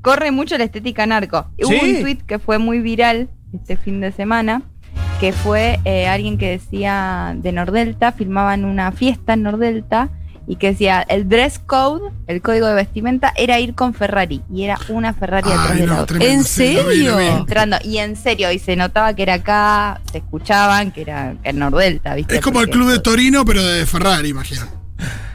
Corre 0.01 0.31
mucho 0.31 0.57
la 0.57 0.65
estética 0.65 1.05
narco. 1.05 1.47
Hubo 1.63 1.69
un 1.81 2.01
tweet 2.01 2.17
que 2.27 2.37
fue 2.39 2.57
muy 2.59 2.79
viral 2.79 3.29
este 3.53 3.77
fin 3.77 4.01
de 4.01 4.11
semana, 4.11 4.61
que 5.19 5.31
fue 5.31 5.79
eh, 5.85 6.07
alguien 6.07 6.37
que 6.37 6.49
decía 6.49 7.33
de 7.37 7.51
Nordelta, 7.51 8.11
filmaban 8.11 8.65
una 8.65 8.91
fiesta 8.91 9.33
en 9.33 9.43
Nordelta 9.43 10.09
y 10.47 10.57
que 10.57 10.67
decía 10.67 11.01
el 11.07 11.29
dress 11.29 11.59
code, 11.59 12.11
el 12.27 12.41
código 12.41 12.67
de 12.67 12.73
vestimenta, 12.73 13.33
era 13.35 13.59
ir 13.59 13.75
con 13.75 13.93
Ferrari. 13.93 14.41
Y 14.53 14.63
era 14.63 14.77
una 14.89 15.13
Ferrari 15.13 15.49
atrás 15.49 15.71
Ay, 15.71 15.81
de 15.81 15.87
la 15.87 15.95
no, 15.95 16.01
otra. 16.01 16.23
¿En 16.23 16.43
serio? 16.43 17.19
Entrando, 17.19 17.77
y 17.83 17.97
en 17.97 18.15
serio, 18.15 18.51
y 18.51 18.59
se 18.59 18.75
notaba 18.75 19.13
que 19.13 19.23
era 19.23 19.35
acá, 19.35 20.01
se 20.11 20.19
escuchaban 20.19 20.91
que 20.91 21.01
era 21.01 21.35
en 21.43 21.59
Nordelta, 21.59 22.15
¿viste? 22.15 22.35
Es 22.35 22.41
como 22.41 22.61
el 22.61 22.69
club 22.69 22.91
de 22.91 22.99
Torino, 22.99 23.45
pero 23.45 23.63
de 23.63 23.85
Ferrari, 23.85 24.29
imagino. 24.29 24.61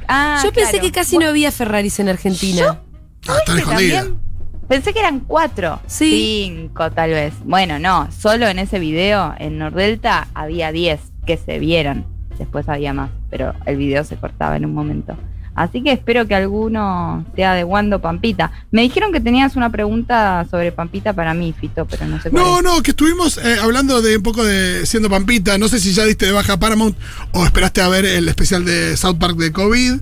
Ah, 0.06 0.40
Yo 0.44 0.52
pensé 0.52 0.72
claro. 0.72 0.86
que 0.86 0.92
casi 0.92 1.18
no 1.18 1.28
había 1.28 1.52
Ferraris 1.52 1.98
en 2.00 2.08
Argentina. 2.08 2.80
Ah, 3.26 3.36
están 3.38 3.58
escondidas. 3.58 4.04
también 4.04 4.28
Pensé 4.68 4.92
que 4.92 5.00
eran 5.00 5.20
cuatro. 5.20 5.80
Sí. 5.86 6.44
Cinco, 6.44 6.90
tal 6.92 7.10
vez. 7.10 7.32
Bueno, 7.44 7.78
no. 7.78 8.08
Solo 8.12 8.46
en 8.48 8.58
ese 8.58 8.78
video, 8.78 9.34
en 9.38 9.58
Nordelta, 9.58 10.28
había 10.34 10.72
diez 10.72 11.00
que 11.26 11.38
se 11.38 11.58
vieron. 11.58 12.17
Después 12.38 12.68
había 12.68 12.92
más. 12.92 13.10
Pero 13.30 13.54
el 13.66 13.76
video 13.76 14.04
se 14.04 14.16
cortaba 14.16 14.56
en 14.56 14.64
un 14.64 14.74
momento. 14.74 15.16
Así 15.54 15.82
que 15.82 15.90
espero 15.90 16.28
que 16.28 16.36
alguno 16.36 17.26
sea 17.34 17.52
de 17.54 17.64
Wando 17.64 18.00
Pampita. 18.00 18.52
Me 18.70 18.82
dijeron 18.82 19.10
que 19.10 19.18
tenías 19.20 19.56
una 19.56 19.70
pregunta 19.70 20.46
sobre 20.48 20.70
Pampita 20.70 21.12
para 21.14 21.34
mí, 21.34 21.52
Fito, 21.58 21.84
pero 21.84 22.06
no 22.06 22.20
sé 22.22 22.30
No, 22.30 22.62
no, 22.62 22.80
que 22.80 22.92
estuvimos 22.92 23.38
eh, 23.38 23.56
hablando 23.60 24.00
de 24.00 24.18
un 24.18 24.22
poco 24.22 24.44
de 24.44 24.86
siendo 24.86 25.10
Pampita. 25.10 25.58
No 25.58 25.66
sé 25.66 25.80
si 25.80 25.92
ya 25.92 26.04
diste 26.04 26.26
de 26.26 26.32
baja 26.32 26.58
Paramount 26.60 26.96
o 27.32 27.44
esperaste 27.44 27.80
a 27.80 27.88
ver 27.88 28.04
el 28.04 28.28
especial 28.28 28.64
de 28.64 28.96
South 28.96 29.16
Park 29.18 29.36
de 29.36 29.50
COVID. 29.50 29.94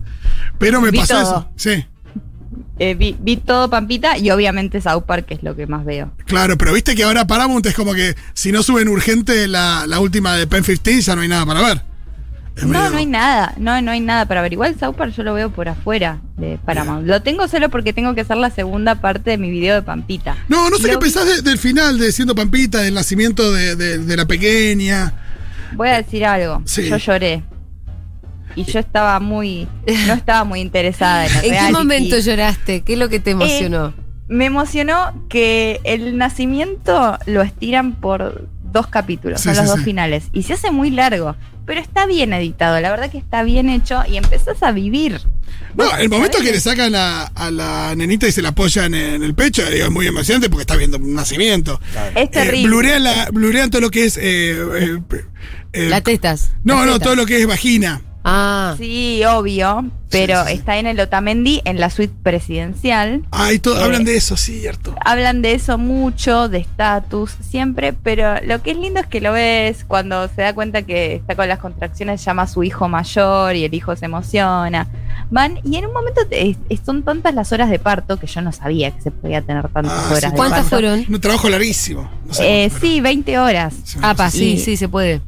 Pero 0.58 0.82
me 0.82 0.90
Vi 0.90 0.98
pasó 0.98 1.14
todo. 1.14 1.22
eso. 1.22 1.48
Sí, 1.56 1.86
Eh, 2.78 2.94
vi, 2.94 3.16
vi 3.18 3.38
todo 3.38 3.70
Pampita 3.70 4.18
y 4.18 4.30
obviamente 4.30 4.82
South 4.82 5.04
Park, 5.06 5.24
que 5.24 5.34
es 5.34 5.42
lo 5.42 5.56
que 5.56 5.66
más 5.66 5.86
veo. 5.86 6.12
claro, 6.26 6.58
pero 6.58 6.74
viste 6.74 6.94
que 6.94 7.04
ahora 7.04 7.26
Paramount 7.26 7.64
es 7.64 7.74
como 7.74 7.94
que 7.94 8.14
si 8.34 8.52
no 8.52 8.62
suben 8.62 8.88
urgente 8.88 9.48
la, 9.48 9.86
la 9.86 10.00
última 10.00 10.36
de 10.36 10.46
Pen 10.46 10.62
15 10.62 11.00
ya 11.00 11.16
no 11.16 11.22
hay 11.22 11.28
nada 11.28 11.46
para 11.46 11.62
ver. 11.62 11.82
Es 12.56 12.62
No, 12.62 12.68
medio- 12.78 12.90
no 12.90 12.96
hay 12.96 13.06
nada, 13.06 13.52
no, 13.58 13.80
no 13.82 13.90
hay 13.90 14.00
nada 14.00 14.24
para 14.26 14.40
ver. 14.40 14.52
Igual 14.54 14.74
South 14.80 14.94
Park 14.96 15.12
yo 15.14 15.22
lo 15.22 15.34
veo 15.34 15.50
por 15.50 15.68
afuera 15.68 16.20
de 16.38 16.58
Paramount. 16.64 17.06
Lo 17.06 17.20
tengo 17.22 17.46
solo 17.48 17.68
porque 17.68 17.92
tengo 17.92 18.14
que 18.14 18.22
hacer 18.22 18.38
la 18.38 18.48
segunda 18.50 18.94
parte 18.96 19.30
de 19.30 19.38
mi 19.38 19.50
video 19.50 19.74
de 19.74 19.82
Pampita. 19.82 20.36
No, 20.48 20.70
no 20.70 20.78
sé 20.78 20.84
Lo 20.88 20.94
qué 20.94 20.98
pensás 20.98 21.26
de- 21.26 21.42
del 21.42 21.58
final 21.58 21.98
de 21.98 22.10
siendo 22.12 22.34
Pampita, 22.34 22.80
del 22.80 22.94
nacimiento 22.94 23.52
de, 23.52 23.76
de- 23.76 23.98
de 23.98 24.16
la 24.16 24.24
pequeña. 24.26 25.12
Voy 25.74 25.88
a 25.88 25.96
decir 26.02 26.24
algo. 26.24 26.62
Sí. 26.64 26.88
Yo 26.88 26.96
lloré. 26.96 27.42
Y 28.54 28.64
yo 28.64 28.78
estaba 28.78 29.20
muy, 29.20 29.68
no 30.06 30.14
estaba 30.14 30.44
muy 30.44 30.60
interesada 30.60 31.26
en 31.26 31.32
el 31.36 31.44
¿En 31.52 31.66
qué 31.66 31.72
momento 31.72 32.18
lloraste? 32.18 32.80
¿Qué 32.80 32.94
es 32.94 32.98
lo 32.98 33.10
que 33.10 33.20
te 33.20 33.32
emocionó? 33.32 33.92
Me 34.28 34.46
emocionó 34.46 35.26
que 35.28 35.78
el 35.84 36.16
nacimiento 36.16 37.18
lo 37.26 37.42
estiran 37.42 37.92
por 37.92 38.48
dos 38.72 38.86
capítulos, 38.86 39.40
Sí, 39.42 39.44
son 39.44 39.54
sí, 39.56 39.60
los 39.60 39.68
dos 39.68 39.78
sí. 39.80 39.84
finales. 39.84 40.24
Y 40.32 40.44
se 40.44 40.54
hace 40.54 40.70
muy 40.70 40.90
largo. 40.90 41.36
Pero 41.66 41.80
está 41.80 42.06
bien 42.06 42.32
editado, 42.32 42.80
la 42.80 42.90
verdad 42.90 43.10
que 43.10 43.18
está 43.18 43.42
bien 43.42 43.68
hecho 43.68 44.02
y 44.08 44.16
empezás 44.16 44.62
a 44.62 44.70
vivir. 44.72 45.20
No, 45.74 45.94
el 45.96 46.08
momento 46.08 46.38
que 46.38 46.52
le 46.52 46.60
sacan 46.60 46.94
a, 46.94 47.24
a 47.24 47.50
la 47.50 47.94
nenita 47.96 48.26
y 48.28 48.32
se 48.32 48.40
la 48.40 48.50
apoyan 48.50 48.94
en 48.94 49.22
el 49.22 49.34
pecho, 49.34 49.68
digo, 49.70 49.86
es 49.86 49.90
muy 49.90 50.06
emocionante 50.06 50.48
porque 50.48 50.62
está 50.62 50.76
viendo 50.76 50.96
un 50.96 51.12
nacimiento. 51.14 51.80
Es 52.14 52.22
Eh, 52.24 52.28
terrible. 52.28 52.68
blurean, 52.68 53.04
la- 53.04 53.28
blurean 53.32 53.68
todo 53.70 53.80
lo 53.82 53.90
que 53.90 54.04
es. 54.04 54.16
eh, 54.16 54.56
eh, 54.78 54.98
eh, 55.72 55.88
Las 55.90 56.02
tetas. 56.04 56.52
no, 56.64 56.76
Las 56.76 56.86
no, 56.86 56.92
tetas. 56.94 57.04
todo 57.04 57.16
lo 57.16 57.26
que 57.26 57.40
es 57.40 57.46
vagina. 57.46 58.00
Ah. 58.28 58.74
Sí, 58.76 59.22
obvio, 59.24 59.88
pero 60.10 60.42
sí, 60.44 60.48
sí. 60.50 60.54
está 60.58 60.78
en 60.78 60.88
el 60.88 60.98
Otamendi, 60.98 61.62
en 61.64 61.78
la 61.78 61.90
suite 61.90 62.12
presidencial. 62.24 63.22
Ay, 63.30 63.60
todo, 63.60 63.78
Eh, 63.80 63.84
hablan 63.84 64.02
de 64.04 64.16
eso, 64.16 64.36
cierto. 64.36 64.96
Hablan 65.04 65.42
de 65.42 65.54
eso 65.54 65.78
mucho, 65.78 66.48
de 66.48 66.58
estatus, 66.58 67.36
siempre, 67.40 67.92
pero 67.92 68.40
lo 68.44 68.60
que 68.62 68.72
es 68.72 68.78
lindo 68.78 68.98
es 68.98 69.06
que 69.06 69.20
lo 69.20 69.32
ves 69.32 69.84
cuando 69.86 70.26
se 70.28 70.42
da 70.42 70.52
cuenta 70.54 70.82
que 70.82 71.14
está 71.14 71.36
con 71.36 71.46
las 71.48 71.60
contracciones, 71.60 72.24
llama 72.24 72.42
a 72.42 72.46
su 72.48 72.64
hijo 72.64 72.88
mayor 72.88 73.54
y 73.54 73.64
el 73.64 73.72
hijo 73.74 73.94
se 73.94 74.06
emociona. 74.06 74.88
Van, 75.30 75.60
y 75.62 75.76
en 75.76 75.86
un 75.86 75.92
momento 75.92 76.22
te- 76.28 76.56
son 76.84 77.04
tantas 77.04 77.32
las 77.32 77.52
horas 77.52 77.70
de 77.70 77.78
parto 77.78 78.16
que 78.18 78.26
yo 78.26 78.42
no 78.42 78.50
sabía 78.50 78.90
que 78.90 79.02
se 79.02 79.10
podía 79.12 79.40
tener 79.42 79.68
tantas 79.68 79.92
Ah, 79.92 80.06
horas 80.08 80.20
sí, 80.24 80.30
de 80.30 80.36
¿Cuántas 80.36 80.58
parto. 80.62 80.70
fueron? 80.70 81.04
Un 81.08 81.20
trabajo 81.20 81.48
larguísimo. 81.48 82.10
No 82.26 82.34
sé 82.34 82.64
Eh, 82.64 82.70
sí, 82.80 83.00
20 83.00 83.38
horas. 83.38 83.74
Ah, 84.02 84.14
pa, 84.14 84.30
sí, 84.30 84.54
Y- 84.54 84.58
sí, 84.58 84.76
se 84.76 84.88
puede. 84.88 85.20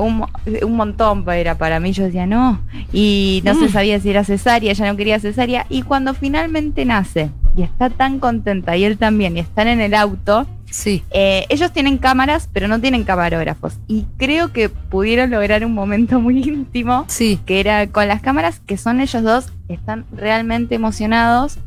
Un, 0.00 0.24
un 0.62 0.76
montón 0.76 1.24
era 1.30 1.56
para 1.58 1.80
mí. 1.80 1.92
Yo 1.92 2.04
decía, 2.04 2.26
no. 2.26 2.60
Y 2.92 3.42
no 3.44 3.54
Mm. 3.54 3.58
se 3.60 3.68
sabía 3.70 4.00
si 4.00 4.10
era 4.10 4.24
cesárea, 4.24 4.70
ella 4.72 4.86
no 4.90 4.96
quería 4.96 5.18
cesárea. 5.20 5.66
Y 5.68 5.82
cuando 5.82 6.14
finalmente 6.14 6.84
nace 6.84 7.30
y 7.56 7.62
está 7.62 7.90
tan 7.90 8.18
contenta 8.18 8.76
y 8.76 8.84
él 8.84 8.98
también, 8.98 9.36
y 9.36 9.40
están 9.40 9.68
en 9.68 9.80
el 9.80 9.94
auto, 9.94 10.46
Sí. 10.70 11.02
eh, 11.10 11.46
ellos 11.48 11.72
tienen 11.72 11.96
cámaras, 11.96 12.48
pero 12.52 12.68
no 12.68 12.80
tienen 12.80 13.04
camarógrafos. 13.04 13.78
Y 13.86 14.04
creo 14.18 14.52
que 14.52 14.68
pudieron 14.68 15.30
lograr 15.30 15.64
un 15.64 15.72
momento 15.72 16.20
muy 16.20 16.42
íntimo, 16.42 17.04
Sí. 17.08 17.38
que 17.46 17.60
era 17.60 17.86
con 17.86 18.08
las 18.08 18.20
cámaras, 18.20 18.60
que 18.66 18.76
son 18.76 19.00
ellos 19.00 19.22
dos, 19.22 19.52
están 19.68 20.04
realmente 20.12 20.74
emocionados. 20.74 21.58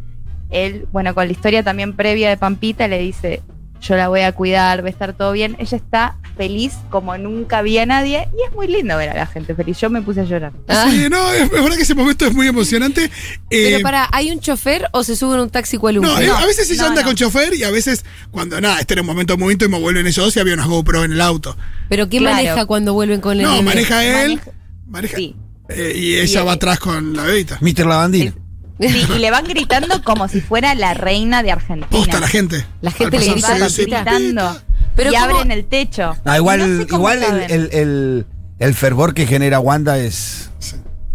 Él, 0.52 0.88
bueno, 0.92 1.14
con 1.16 1.26
la 1.28 1.32
historia 1.32 1.64
también 1.64 1.94
previa 1.94 2.30
de 2.30 2.38
Pampita, 2.38 2.88
le 2.88 3.00
dice, 3.00 3.42
yo 3.82 3.96
la 3.96 4.10
voy 4.10 4.22
a 4.22 4.32
cuidar, 4.34 4.84
va 4.84 4.88
a 4.88 4.90
estar 4.90 5.14
todo 5.14 5.32
bien. 5.32 5.56
Ella 5.60 5.78
está 5.78 6.16
feliz 6.40 6.72
como 6.90 7.18
nunca 7.18 7.62
vi 7.62 7.78
a 7.80 7.86
nadie 7.86 8.30
y 8.32 8.48
es 8.48 8.56
muy 8.56 8.66
lindo 8.68 8.96
ver 8.96 9.10
a 9.10 9.14
la 9.14 9.26
gente 9.26 9.54
feliz. 9.56 9.78
Yo 9.82 9.90
me 9.90 10.02
puse 10.02 10.22
a 10.22 10.24
llorar. 10.24 10.54
Ah. 10.70 10.88
Sí, 10.90 11.10
no, 11.10 11.34
es, 11.34 11.42
es 11.44 11.52
verdad 11.52 11.76
que 11.76 11.82
ese 11.84 11.96
momento 11.96 12.26
es 12.26 12.34
muy 12.34 12.48
emocionante. 12.48 13.04
Eh, 13.50 13.72
Pero 13.72 13.82
para, 13.82 14.08
¿hay 14.14 14.32
un 14.32 14.40
chofer 14.40 14.88
o 14.94 15.04
se 15.04 15.18
sube 15.18 15.34
en 15.36 15.42
un 15.42 15.50
taxi 15.50 15.78
cual 15.78 16.00
no, 16.02 16.18
eh, 16.18 16.30
a 16.30 16.46
veces 16.46 16.72
ella 16.72 16.84
no, 16.84 16.88
anda 16.90 17.02
no. 17.02 17.08
con 17.08 17.16
chofer 17.18 17.54
y 17.56 17.64
a 17.64 17.72
veces 17.72 18.06
cuando 18.32 18.62
nada, 18.62 18.80
este 18.80 18.94
era 18.94 19.02
un 19.02 19.08
momento 19.08 19.38
muy 19.38 19.52
íntimo, 19.52 19.82
vuelven 19.82 20.08
ellos 20.08 20.24
dos 20.24 20.38
y 20.38 20.40
había 20.40 20.54
unas 20.54 20.68
GoPro 20.68 21.04
en 21.04 21.12
el 21.12 21.20
auto. 21.20 21.58
¿Pero 21.90 22.08
quién 22.08 22.24
Claro. 22.24 22.38
maneja 22.38 22.66
cuando 22.66 22.94
vuelven 22.94 23.20
con 23.20 23.36
el 23.38 23.44
No, 23.44 23.62
maneja 23.62 24.24
él, 24.24 24.40
Maneja- 24.88 25.18
Sí. 25.18 25.36
eh, 25.68 25.92
y 25.94 26.16
ella 26.16 26.42
Y- 26.42 26.46
va 26.46 26.54
atrás 26.54 26.80
con 26.80 27.18
la 27.18 27.24
bebita. 27.24 27.58
Mr. 27.60 27.86
Lavandino. 27.86 28.32
Sí, 28.80 29.06
y 29.14 29.20
le 29.20 29.30
van 29.30 29.44
gritando 29.44 30.02
como 30.04 30.30
si 30.30 30.40
fuera 30.40 30.74
la 30.74 30.94
reina 30.94 31.44
de 31.44 31.52
Argentina. 31.52 31.90
Posta 31.90 32.22
la 32.22 32.30
gente. 32.30 32.66
La 32.82 32.92
gente 32.92 33.20
le 33.20 33.26
grita 33.34 33.70
sí, 33.70 33.82
gritando. 33.82 34.62
Pero 35.00 35.12
y 35.12 35.16
¿cómo- 35.16 35.26
abren 35.38 35.52
el 35.52 35.66
techo. 35.66 36.16
Ah, 36.26 36.38
igual 36.38 36.60
No 36.60 36.66
sé 36.86 36.88
igual 36.96 37.24
el, 37.24 37.52
el, 37.52 37.70
el- 37.74 38.26
el 38.60 38.74
fervor 38.76 39.14
que 39.14 39.26
genera 39.26 39.60
Wanda 39.60 39.98
es. 39.98 40.50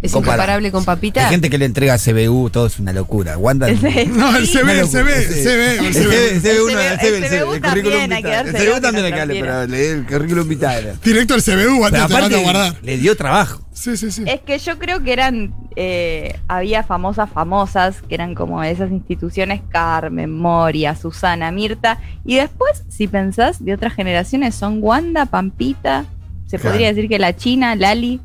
¿Es 0.03 0.13
Comparable. 0.13 0.43
incomparable 0.43 0.71
con 0.73 0.85
Papita? 0.85 1.25
Hay 1.25 1.31
gente 1.31 1.49
que 1.49 1.57
le 1.57 1.65
entrega 1.65 1.97
CBU, 1.97 2.51
todo 2.51 2.67
es 2.67 2.79
una 2.79 2.93
locura. 2.93 3.39
Wanda. 3.39 3.69
No, 3.71 4.37
el. 4.37 4.47
CB, 4.47 4.69
el 4.69 4.87
CB, 4.87 5.09
el. 5.09 5.25
CB, 5.25 5.79
el 5.79 5.87
El 5.87 5.95
CB. 5.95 6.03
CB, 6.03 6.43
CB1, 6.43 6.71
El 6.71 6.79
el 6.79 6.99
CB, 6.99 7.01
CB, 7.01 7.15
el 7.17 7.25
el 7.25 7.31
CBU 7.31 7.47
currículum 7.47 7.63
también 7.63 8.13
hay 8.13 8.23
que. 8.23 8.35
El 8.35 8.53
CBU 8.55 8.81
también 8.83 9.05
hay 9.07 9.13
que 9.13 9.19
darle, 9.19 9.41
pero 9.41 9.67
le- 9.67 9.91
el 9.93 10.07
currículum 10.07 10.47
vitae. 10.49 10.93
Directo 11.03 11.33
al 11.35 11.43
CBU, 11.43 11.87
antes 11.87 12.07
te 12.07 12.15
a 12.15 12.39
guardar. 12.43 12.77
le 12.83 12.97
dio 12.99 13.17
trabajo. 13.17 13.64
Sí, 13.75 13.97
sí, 13.97 14.11
sí. 14.13 14.23
Es 14.27 14.41
que 14.41 14.57
yo 14.59 14.79
creo 14.79 15.03
que 15.03 15.13
eran, 15.13 15.53
eh, 15.77 16.39
había 16.49 16.85
famosas 16.85 17.29
famosas, 17.29 18.01
que 18.03 18.15
eran 18.15 18.35
como 18.37 18.63
esas 18.63 18.91
instituciones, 18.93 19.61
Carmen, 19.69 20.33
Moria, 20.33 20.95
Susana, 20.95 21.51
Mirta, 21.51 21.99
y 22.25 22.37
después, 22.37 22.85
si 22.89 23.09
pensás, 23.09 23.63
de 23.65 23.75
otras 23.75 23.93
generaciones 23.93 24.55
son 24.55 24.79
Wanda, 24.81 25.27
Pampita, 25.27 26.05
se 26.47 26.57
Claro. 26.59 26.71
podría 26.75 26.89
decir 26.95 27.09
que 27.09 27.19
la 27.19 27.35
China, 27.37 27.75
Lali, 27.75 28.21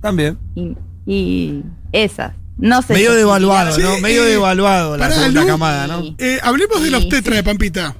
También. 0.00 0.36
y, 0.54 0.76
y 1.06 1.62
esas. 1.92 2.32
No 2.58 2.82
sé. 2.82 2.94
Medio 2.94 3.14
devaluado, 3.14 3.72
Sí, 3.72 3.82
¿no? 3.82 4.00
Medio 4.00 4.24
eh, 4.24 4.30
devaluado 4.30 4.96
la 4.96 5.10
segunda 5.10 5.42
Lu. 5.42 5.46
camada, 5.46 5.86
¿no? 5.86 6.02
Eh, 6.18 6.38
hablemos 6.42 6.82
de 6.82 6.90
la 6.90 6.98
Sí, 6.98 7.04
obstetra 7.04 7.36
de 7.36 7.44
Pampita. 7.44 7.94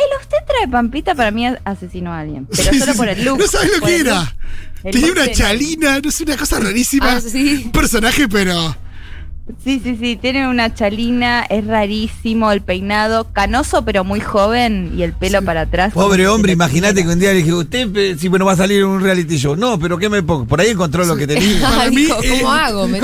El 0.00 0.16
obstetra 0.16 0.60
de 0.60 0.68
Pampita 0.68 1.14
para 1.14 1.30
mí 1.30 1.46
asesinó 1.64 2.12
a 2.12 2.20
alguien, 2.20 2.46
pero 2.46 2.72
solo 2.78 2.94
por 2.94 3.08
el 3.08 3.24
look. 3.24 3.38
No 3.38 3.46
sabes 3.46 3.70
lo 3.78 3.86
que 3.86 4.00
era. 4.00 4.34
Tenía 4.82 5.12
una 5.12 5.30
chalina, 5.30 6.00
no 6.00 6.10
sé, 6.10 6.24
una 6.24 6.36
cosa 6.36 6.58
rarísima. 6.58 7.12
Ah, 7.16 7.20
sí. 7.20 7.62
Un 7.66 7.72
personaje, 7.72 8.28
pero. 8.28 8.76
Sí, 9.62 9.80
sí, 9.82 9.96
sí, 10.00 10.16
tiene 10.16 10.48
una 10.48 10.74
chalina, 10.74 11.42
es 11.42 11.66
rarísimo 11.66 12.50
el 12.52 12.62
peinado, 12.62 13.32
canoso 13.32 13.84
pero 13.84 14.04
muy 14.04 14.20
joven 14.20 14.92
y 14.96 15.02
el 15.02 15.12
pelo 15.12 15.42
para 15.42 15.62
atrás. 15.62 15.92
Pobre 15.92 16.28
hombre, 16.28 16.52
imagínate 16.52 17.02
que 17.02 17.08
un 17.08 17.18
día 17.18 17.32
le 17.32 17.38
dije, 17.38 17.52
usted 17.52 18.18
si 18.18 18.28
bueno 18.28 18.44
va 18.44 18.52
a 18.52 18.56
salir 18.56 18.80
en 18.80 18.86
un 18.86 19.00
reality 19.00 19.36
show. 19.36 19.56
No, 19.56 19.78
pero 19.78 19.98
¿qué 19.98 20.08
me 20.08 20.22
pongo? 20.22 20.46
Por 20.46 20.60
ahí 20.60 20.70
encontró 20.70 21.04
lo 21.04 21.16
que 21.16 21.26
tenía. 21.26 21.60
Para 21.76 21.90
mí, 21.90 21.96
dijo, 21.96 22.16
¿cómo 22.16 22.54
eh, 22.54 22.58
hago? 22.58 22.88
Me 22.88 23.00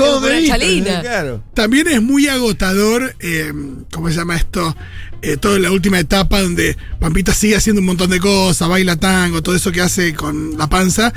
chalina. 0.47 1.01
Claro. 1.01 1.43
También 1.53 1.87
es 1.87 2.01
muy 2.01 2.27
agotador, 2.27 3.15
eh, 3.19 3.53
¿cómo 3.91 4.09
se 4.09 4.15
llama 4.15 4.35
esto? 4.35 4.75
Eh, 5.23 5.35
toda 5.37 5.57
la 5.57 5.71
última 5.71 5.97
etapa 5.97 6.41
donde 6.41 6.77
Pampita 6.99 7.33
sigue 7.33 7.55
haciendo 7.55 7.79
un 7.79 7.87
montón 7.87 8.11
de 8.11 8.19
cosas, 8.19 8.69
baila 8.69 8.97
tango, 8.97 9.41
todo 9.41 9.55
eso 9.55 9.71
que 9.71 9.81
hace 9.81 10.13
con 10.13 10.57
la 10.57 10.67
panza. 10.67 11.11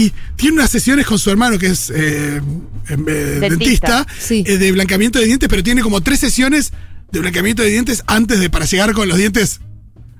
Y 0.00 0.12
tiene 0.36 0.54
unas 0.58 0.70
sesiones 0.70 1.06
con 1.06 1.18
su 1.18 1.28
hermano, 1.30 1.58
que 1.58 1.66
es 1.66 1.90
eh, 1.90 2.36
em, 2.36 3.04
eh, 3.08 3.12
dentista, 3.40 3.48
Dentista. 3.48 4.06
Sí. 4.20 4.44
eh, 4.46 4.56
de 4.58 4.72
blanqueamiento 4.72 5.18
de 5.18 5.26
dientes, 5.26 5.48
pero 5.48 5.62
tiene 5.62 5.82
como 5.82 6.00
tres 6.02 6.20
sesiones 6.20 6.72
de 7.10 7.20
blanqueamiento 7.20 7.62
de 7.62 7.70
dientes 7.70 8.02
antes 8.06 8.38
de 8.38 8.48
para 8.48 8.64
llegar 8.64 8.92
con 8.92 9.08
los 9.08 9.18
dientes 9.18 9.60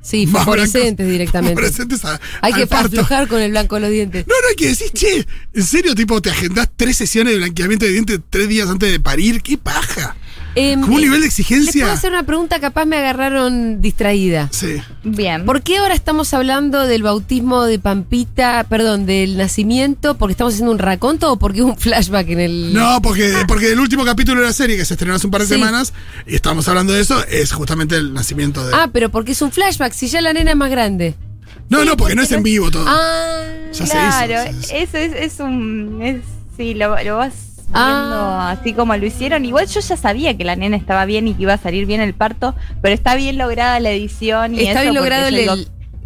Sí, 0.03 0.27
más 0.27 0.45
fosforescentes 0.45 0.97
blancos, 0.97 1.13
directamente. 1.13 1.55
fosforescentes 1.63 2.05
a- 2.05 2.21
Hay 2.41 2.53
que 2.55 2.67
parto. 2.67 2.87
aflojar 3.01 3.29
con 3.29 3.41
el 3.41 3.51
blanco 3.51 3.75
de 3.77 3.81
los 3.83 3.91
dientes. 3.91 4.27
No, 4.27 4.35
no 4.41 4.49
hay 4.49 4.57
que 4.57 4.69
decir, 4.69 4.91
che, 4.93 5.27
en 5.55 5.65
serio, 5.65 5.95
tipo, 5.95 6.21
te 6.23 6.31
agendás 6.31 6.69
tres 6.77 6.97
sesiones 6.97 7.35
de 7.35 7.39
blanqueamiento 7.39 7.85
de 7.85 7.93
dientes 7.93 8.19
tres 8.31 8.49
días 8.49 8.69
antes 8.69 8.91
de 8.91 9.01
parir, 9.01 9.43
qué 9.43 9.59
paja. 9.59 10.17
Em, 10.61 10.81
Como 10.81 10.95
un 10.95 11.01
eh, 11.01 11.05
nivel 11.05 11.21
de 11.21 11.27
Les 11.27 11.39
exigencia. 11.39 11.83
puedo 11.85 11.95
hacer 11.95 12.11
una 12.11 12.25
pregunta, 12.25 12.59
capaz 12.61 12.85
me 12.85 12.97
agarraron 12.97 13.81
distraída. 13.81 14.49
Sí. 14.53 14.77
Bien. 15.05 15.45
¿Por 15.45 15.63
qué 15.63 15.79
ahora 15.79 15.95
estamos 15.95 16.35
hablando 16.35 16.87
del 16.87 17.03
bautismo 17.03 17.65
de 17.65 17.79
Pampita, 17.79 18.67
perdón, 18.69 19.07
del 19.07 19.37
nacimiento? 19.37 20.17
¿Porque 20.19 20.33
estamos 20.33 20.55
haciendo 20.55 20.73
un 20.73 20.79
raconto 20.79 21.33
o 21.33 21.39
porque 21.39 21.63
hubo 21.63 21.71
un 21.73 21.79
flashback 21.79 22.29
en 22.31 22.41
el...? 22.41 22.73
No, 22.75 23.01
porque, 23.03 23.33
porque 23.47 23.73
el 23.73 23.79
último 23.81 24.05
capítulo 24.05 24.41
de 24.41 24.47
la 24.49 24.53
serie 24.53 24.77
que 24.77 24.85
se 24.85 24.95
estrenó 24.95 25.15
hace 25.15 25.27
un 25.27 25.31
par 25.31 25.43
de 25.43 25.47
Sí. 25.47 25.55
semanas, 25.55 25.93
y 26.27 26.35
estamos 26.35 26.67
hablando 26.69 26.93
de 26.93 27.01
eso, 27.03 27.25
es 27.27 27.53
justamente 27.53 27.97
el 27.97 28.13
nacimiento 28.13 28.67
de. 28.67 28.75
Ah, 28.75 28.89
pero 28.93 29.11
porque 29.11 29.33
es 29.33 29.43
un 29.43 29.53
flashback, 29.53 29.93
si 29.93 30.09
ya 30.09 30.21
la 30.21 30.33
nena 30.33 30.51
es 30.51 30.57
más 30.57 30.71
grande. 30.71 31.15
no, 31.69 31.81
sí, 31.83 31.87
no, 31.87 31.97
porque 31.97 32.15
no 32.15 32.23
es 32.23 32.33
en 32.33 32.43
vivo 32.43 32.71
todo. 32.71 32.85
Ah, 32.87 33.43
Ya 33.73 33.87
se 33.87 33.93
claro, 33.93 34.51
hizo, 34.51 34.75
eso 34.75 34.97
es, 34.99 35.13
es 35.15 35.41
un. 35.41 36.01
Es, 36.03 36.23
sí, 36.57 36.75
lo, 36.75 37.01
lo 37.03 37.17
vas 37.19 37.33
Ah. 37.73 38.57
así 38.59 38.73
como 38.73 38.97
lo 38.97 39.07
hicieron. 39.07 39.45
Igual 39.45 39.67
yo 39.67 39.81
ya 39.81 39.97
sabía 39.97 40.37
que 40.37 40.45
la 40.45 40.57
nena 40.57 40.77
estaba 40.77 41.05
bien 41.05 41.29
y 41.29 41.35
que 41.35 41.43
iba 41.43 41.55
a 41.55 41.59
salir 41.59 41.87
bien 41.87 42.01
el 42.01 42.15
parto, 42.15 42.55
pero 42.81 42.95
está 42.95 43.15
bien 43.15 43.39
lograda 43.39 43.79
la 43.81 43.91
edición 43.91 44.55
y 44.55 44.61
está 44.61 44.83
eso 44.83 44.91
bien 44.91 44.95
logrado 44.95 45.29
el, 45.29 45.35
digo, 45.35 45.55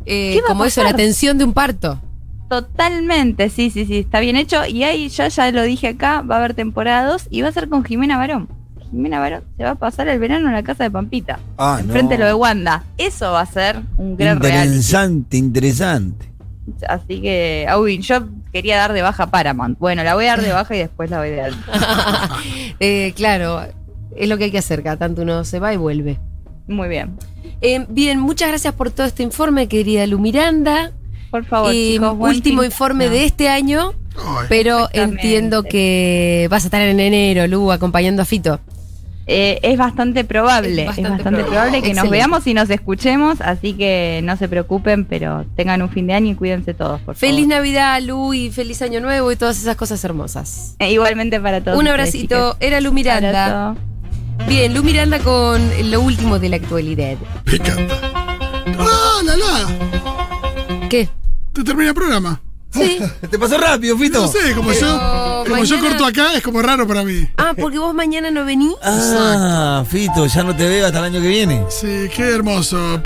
eh, 0.07 0.35
¿qué 0.35 0.41
va 0.41 0.47
a 0.47 0.49
como 0.49 0.65
eso, 0.65 0.83
la 0.83 0.95
tensión 0.95 1.39
de 1.39 1.45
un 1.45 1.53
parto. 1.53 2.01
Totalmente, 2.49 3.49
sí, 3.49 3.71
sí, 3.71 3.87
sí, 3.87 3.99
está 3.99 4.21
bien 4.21 4.37
hecho. 4.37 4.67
Y 4.67 4.85
ahí 4.85 5.09
yo 5.09 5.27
ya 5.27 5.51
lo 5.51 5.63
dije 5.63 5.89
acá, 5.89 6.21
va 6.21 6.37
a 6.37 6.39
haber 6.39 6.55
temporadas 6.55 7.27
y 7.31 7.41
va 7.41 7.49
a 7.49 7.53
ser 7.53 7.69
con 7.69 7.85
Jimena 7.85 8.19
Barón. 8.19 8.49
Jimena 8.91 9.21
Barón 9.21 9.45
se 9.57 9.65
va 9.65 9.71
a 9.71 9.75
pasar 9.75 10.07
el 10.09 10.19
verano 10.19 10.49
en 10.49 10.55
la 10.55 10.63
casa 10.63 10.85
de 10.85 10.91
Pampita. 10.91 11.41
Ah, 11.57 11.79
enfrente 11.81 12.15
de 12.15 12.21
lo 12.21 12.27
de 12.27 12.35
Wanda. 12.35 12.85
Eso 12.99 13.33
va 13.33 13.41
a 13.41 13.47
ser 13.47 13.81
un 13.97 14.19
gran 14.19 14.39
reality. 14.39 14.67
Interesante, 14.67 15.37
interesante. 15.39 16.32
Así 16.89 17.21
que, 17.21 17.67
uy, 17.79 17.99
yo 17.99 18.21
quería 18.53 18.77
dar 18.77 18.93
de 18.93 19.03
baja 19.03 19.27
Paramount. 19.31 19.79
Bueno, 19.79 20.03
la 20.05 20.15
voy 20.15 20.27
a 20.27 20.29
dar 20.37 20.43
de 20.43 20.53
baja 20.53 20.75
y 20.75 20.79
después 20.79 21.11
la 21.11 21.19
voy 21.19 21.31
a 21.31 21.37
dar. 21.37 21.53
Eh, 22.81 23.13
claro, 23.17 23.63
es 24.17 24.29
lo 24.29 24.37
que 24.39 24.45
hay 24.45 24.51
que 24.51 24.59
hacer, 24.59 24.83
cada 24.83 24.97
tanto 24.97 25.23
uno 25.23 25.45
se 25.45 25.59
va 25.61 25.73
y 25.73 25.77
vuelve. 25.77 26.19
Muy 26.67 26.89
bien. 26.89 27.17
Eh, 27.61 27.87
bien, 27.89 28.19
muchas 28.19 28.49
gracias 28.49 28.75
por 28.75 28.91
todo 28.91 29.07
este 29.07 29.23
informe, 29.23 29.69
querida 29.69 30.07
Lu 30.07 30.19
Miranda. 30.19 30.91
Por 31.31 31.45
favor, 31.45 31.71
Eh, 31.73 31.93
chicos, 31.95 32.17
último 32.19 32.63
fin- 32.63 32.71
informe 32.71 33.05
No. 33.07 33.11
de 33.13 33.25
este 33.25 33.49
año, 33.49 33.95
pero 34.49 34.89
entiendo 34.93 35.63
que 35.63 36.47
vas 36.51 36.65
a 36.65 36.67
estar 36.67 36.83
en 36.83 36.99
enero, 37.01 37.47
Lu, 37.47 37.71
acompañando 37.73 38.23
a 38.23 38.25
Fito. 38.25 38.61
Eh, 39.27 39.61
es 39.63 39.79
bastante 39.79 40.25
probable, 40.25 40.83
Es 40.85 40.99
es 40.99 41.05
bastante 41.05 41.23
probable. 41.23 41.45
probable 41.45 41.83
que 41.83 41.95
nos 41.95 42.11
veamos 42.11 42.45
y 42.47 42.55
nos 42.55 42.69
escuchemos, 42.71 43.41
así 43.41 43.75
que 43.75 44.21
no 44.25 44.37
se 44.37 44.49
preocupen, 44.49 45.05
pero 45.05 45.45
tengan 45.55 45.81
un 45.81 45.89
fin 45.91 46.09
de 46.09 46.15
año 46.15 46.33
y 46.33 46.35
cuídense 46.35 46.75
todos, 46.75 47.01
por 47.03 47.15
Feliz 47.15 47.45
favor. 47.47 47.57
Navidad, 47.59 48.01
Lu, 48.03 48.35
y 48.35 48.51
feliz 48.51 48.83
Año 48.83 49.01
Nuevo 49.01 49.31
y 49.31 49.37
todas 49.37 49.59
esas 49.59 49.77
cosas 49.77 50.03
hermosas. 50.05 50.75
Eh, 50.81 50.93
igualmente 50.93 51.39
para 51.41 51.63
todos. 51.63 51.79
Un 51.79 51.87
abracito, 51.87 52.57
era 52.59 52.81
Lu 52.81 52.93
Miranda. 52.93 53.69
Abrazo. 53.71 53.81
Bien, 54.49 54.75
Lu 54.75 54.83
Miranda 54.83 55.21
con 55.21 55.61
lo 55.91 56.01
último 56.01 56.39
de 56.41 56.49
la 56.49 56.57
actualidad. 56.57 57.17
Me 57.47 57.55
encanta. 57.55 58.01
¡Ah, 58.79 59.21
la 59.25 59.37
la! 59.37 60.89
¿Qué? 60.89 61.09
Te 61.53 61.63
termina 61.63 61.91
el 61.91 61.95
programa. 61.95 62.41
Sí. 62.71 62.99
¿Te 63.31 63.39
pasó 63.39 63.57
rápido, 63.59 63.97
Fito? 63.99 64.23
No 64.23 64.29
sé, 64.29 64.53
como 64.55 64.71
Pero 64.71 64.81
yo, 64.81 64.87
como 65.45 65.65
yo 65.65 65.81
corto 65.81 66.05
acá, 66.05 66.35
es 66.35 66.43
como 66.43 66.63
raro 66.63 66.87
para 66.87 67.05
mí. 67.05 67.29
Ah, 67.37 67.53
porque 67.57 67.79
vos 67.79 67.95
mañana 67.95 68.31
no 68.31 68.45
venís. 68.45 68.75
Ah, 68.83 69.85
Fito, 69.89 70.27
ya 70.27 70.43
no 70.43 70.55
te 70.55 70.69
veo 70.69 70.87
hasta 70.87 70.99
el 70.99 71.05
año 71.05 71.21
que 71.21 71.29
viene. 71.29 71.65
Sí, 71.69 72.09
qué 72.15 72.23
hermoso. 72.23 73.01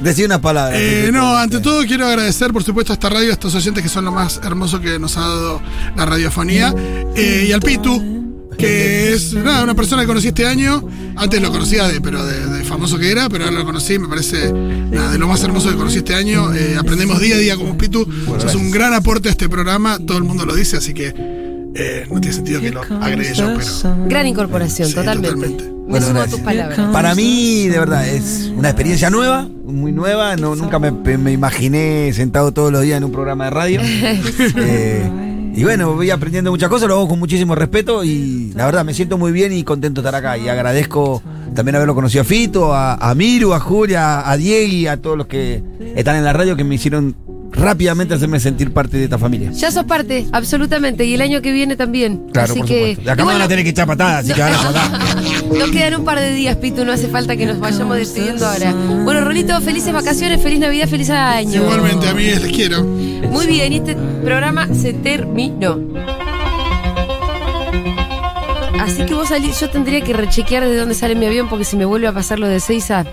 Decí 0.00 0.24
unas 0.24 0.40
palabras. 0.40 0.78
Eh, 0.80 1.10
no, 1.12 1.36
ante 1.36 1.60
todo 1.60 1.82
quiero 1.86 2.06
agradecer, 2.06 2.52
por 2.52 2.62
supuesto, 2.62 2.92
a 2.92 2.94
esta 2.94 3.08
radio, 3.08 3.30
a 3.30 3.32
estos 3.32 3.54
oyentes 3.54 3.82
que 3.82 3.88
son 3.88 4.04
lo 4.04 4.12
más 4.12 4.40
hermoso 4.44 4.80
que 4.80 4.98
nos 4.98 5.16
ha 5.16 5.20
dado 5.20 5.62
la 5.96 6.04
radiofonía. 6.04 6.74
Eh, 7.14 7.46
y 7.48 7.52
al 7.52 7.60
Pitu, 7.60 8.50
que 8.58 9.14
es 9.14 9.32
nada, 9.32 9.64
una 9.64 9.74
persona 9.74 10.02
que 10.02 10.08
conocí 10.08 10.28
este 10.28 10.46
año. 10.46 10.86
Antes 11.16 11.40
lo 11.40 11.50
conocía, 11.50 11.88
de, 11.88 12.02
pero 12.02 12.22
de, 12.26 12.46
de 12.46 12.64
famoso 12.64 12.98
que 12.98 13.10
era, 13.10 13.30
pero 13.30 13.44
ahora 13.44 13.58
lo 13.58 13.64
conocí, 13.64 13.98
me 13.98 14.06
parece 14.06 14.52
nada, 14.52 15.12
de 15.12 15.18
lo 15.18 15.28
más 15.28 15.42
hermoso 15.42 15.70
que 15.70 15.76
conocí 15.76 15.98
este 15.98 16.14
año. 16.14 16.52
Eh, 16.52 16.76
aprendemos 16.78 17.18
día 17.18 17.36
a 17.36 17.38
día 17.38 17.56
como 17.56 17.78
Pitu. 17.78 18.06
Sos 18.38 18.54
un 18.54 18.70
gran 18.70 18.92
aporte 18.92 19.28
a 19.28 19.32
este 19.32 19.48
programa, 19.48 19.98
todo 19.98 20.18
el 20.18 20.24
mundo 20.24 20.44
lo 20.44 20.54
dice, 20.54 20.76
así 20.76 20.92
que 20.92 21.14
eh, 21.78 22.06
no 22.10 22.20
tiene 22.20 22.34
sentido 22.36 22.60
que 22.60 22.70
lo 22.70 22.82
agregue 22.82 23.34
yo, 23.34 23.54
pero. 23.56 23.96
Gran 24.06 24.26
incorporación, 24.26 24.88
Sí, 24.88 24.94
totalmente. 24.94 25.34
totalmente. 25.34 25.64
Me 25.64 25.90
Bueno, 25.90 26.06
sumo 26.06 26.20
a 26.20 26.26
tus 26.26 26.40
palabras. 26.40 26.78
Para 26.92 27.14
mí, 27.14 27.68
de 27.68 27.78
verdad, 27.78 28.08
es 28.08 28.50
una 28.56 28.70
experiencia 28.70 29.08
nueva, 29.10 29.48
muy 29.64 29.92
nueva. 29.92 30.36
No, 30.36 30.56
nunca 30.56 30.78
me, 30.78 30.90
me 30.90 31.32
imaginé 31.32 32.12
sentado 32.12 32.52
todos 32.52 32.72
los 32.72 32.82
días 32.82 32.96
en 32.98 33.04
un 33.04 33.12
programa 33.12 33.44
de 33.44 33.50
radio. 33.50 33.80
Eh, 34.56 35.52
y 35.54 35.64
bueno, 35.64 35.94
voy 35.94 36.10
aprendiendo 36.10 36.50
muchas 36.50 36.68
cosas, 36.68 36.86
lo 36.86 36.94
hago 36.96 37.08
con 37.08 37.18
muchísimo 37.18 37.54
respeto 37.54 38.04
y 38.04 38.52
la 38.54 38.66
verdad 38.66 38.84
me 38.84 38.92
siento 38.92 39.16
muy 39.16 39.32
bien 39.32 39.52
y 39.54 39.62
contento 39.64 40.02
de 40.02 40.08
estar 40.08 40.18
acá. 40.18 40.36
Y 40.36 40.48
agradezco 40.48 41.22
también 41.54 41.76
haberlo 41.76 41.94
conocido 41.94 42.20
a 42.22 42.24
Fito, 42.24 42.74
a, 42.74 42.94
a 42.94 43.14
Miru, 43.14 43.54
a 43.54 43.60
Julia, 43.60 44.28
a 44.28 44.36
Diego 44.36 44.70
y 44.72 44.86
a 44.86 44.98
todos 45.00 45.16
los 45.16 45.26
que 45.28 45.62
están 45.94 46.16
en 46.16 46.24
la 46.24 46.34
radio 46.34 46.56
que 46.56 46.64
me 46.64 46.74
hicieron 46.74 47.16
rápidamente 47.56 48.14
hacerme 48.14 48.38
sentir 48.38 48.72
parte 48.72 48.96
de 48.98 49.04
esta 49.04 49.18
familia. 49.18 49.50
Ya 49.52 49.70
sos 49.70 49.84
parte, 49.84 50.26
absolutamente. 50.32 51.04
Y 51.04 51.14
el 51.14 51.20
año 51.22 51.40
que 51.42 51.52
viene 51.52 51.74
también. 51.76 52.28
Claro, 52.32 52.52
Así 52.52 52.60
por 52.60 52.68
que. 52.68 52.90
supuesto. 52.90 53.12
Acá 53.12 53.24
van 53.24 53.40
a 53.42 53.48
tener 53.48 53.64
que 53.64 53.70
echar 53.70 53.86
patadas, 53.86 54.24
así 54.24 54.32
que 54.34 54.42
ahora 54.42 54.56
ya 54.62 54.72
da. 54.72 55.14
Nos 55.58 55.70
quedan 55.70 55.94
un 55.96 56.04
par 56.04 56.20
de 56.20 56.32
días, 56.34 56.56
Pitu, 56.56 56.84
no 56.84 56.92
hace 56.92 57.08
falta 57.08 57.36
que 57.36 57.46
nos 57.46 57.58
vayamos 57.58 57.96
despidiendo 57.96 58.46
ahora. 58.46 58.72
Bueno, 58.72 59.20
Rolito, 59.22 59.58
felices 59.60 59.92
vacaciones, 59.92 60.42
feliz 60.42 60.58
Navidad, 60.60 60.88
feliz 60.88 61.08
año. 61.10 61.62
Igualmente, 61.62 62.08
amigues, 62.08 62.42
les 62.42 62.52
quiero. 62.52 62.84
Muy 62.84 63.46
bien, 63.46 63.72
y 63.72 63.76
este 63.76 63.96
programa 64.22 64.68
se 64.74 64.92
terminó. 64.92 65.78
Así 68.80 69.04
que 69.06 69.14
vos 69.14 69.28
salís, 69.28 69.58
yo 69.60 69.68
tendría 69.70 70.00
que 70.02 70.12
rechequear 70.12 70.64
de 70.64 70.76
dónde 70.76 70.94
sale 70.94 71.14
mi 71.14 71.26
avión 71.26 71.48
porque 71.48 71.64
si 71.64 71.76
me 71.76 71.84
vuelve 71.84 72.06
a 72.06 72.12
pasar 72.12 72.38
lo 72.38 72.46
de 72.46 72.60
Seiza, 72.60 73.04
sé 73.04 73.10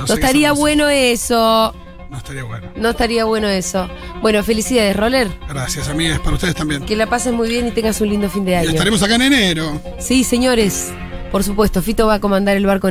no 0.00 0.06
que 0.06 0.12
estaría 0.14 0.48
eso 0.48 0.54
no- 0.54 0.60
bueno 0.60 0.88
eso. 0.88 1.74
No 2.10 2.18
estaría 2.18 2.42
bueno. 2.44 2.68
No 2.76 2.90
estaría 2.90 3.24
bueno 3.24 3.48
eso. 3.48 3.88
Bueno, 4.20 4.42
felicidades, 4.42 4.96
Roller. 4.96 5.28
Gracias, 5.48 5.88
amigas, 5.88 6.18
para 6.20 6.34
ustedes 6.34 6.54
también. 6.54 6.84
Que 6.84 6.96
la 6.96 7.06
pases 7.06 7.32
muy 7.32 7.48
bien 7.48 7.68
y 7.68 7.70
tengas 7.70 8.00
un 8.00 8.08
lindo 8.08 8.28
fin 8.28 8.44
de 8.44 8.52
Y 8.52 8.54
año. 8.54 8.70
estaremos 8.70 9.02
acá 9.02 9.14
en 9.14 9.22
enero. 9.22 9.80
Sí, 9.98 10.24
señores. 10.24 10.92
Por 11.30 11.44
supuesto, 11.44 11.80
Fito 11.80 12.08
va 12.08 12.14
a 12.14 12.20
comandar 12.20 12.56
el 12.56 12.66
barco 12.66 12.88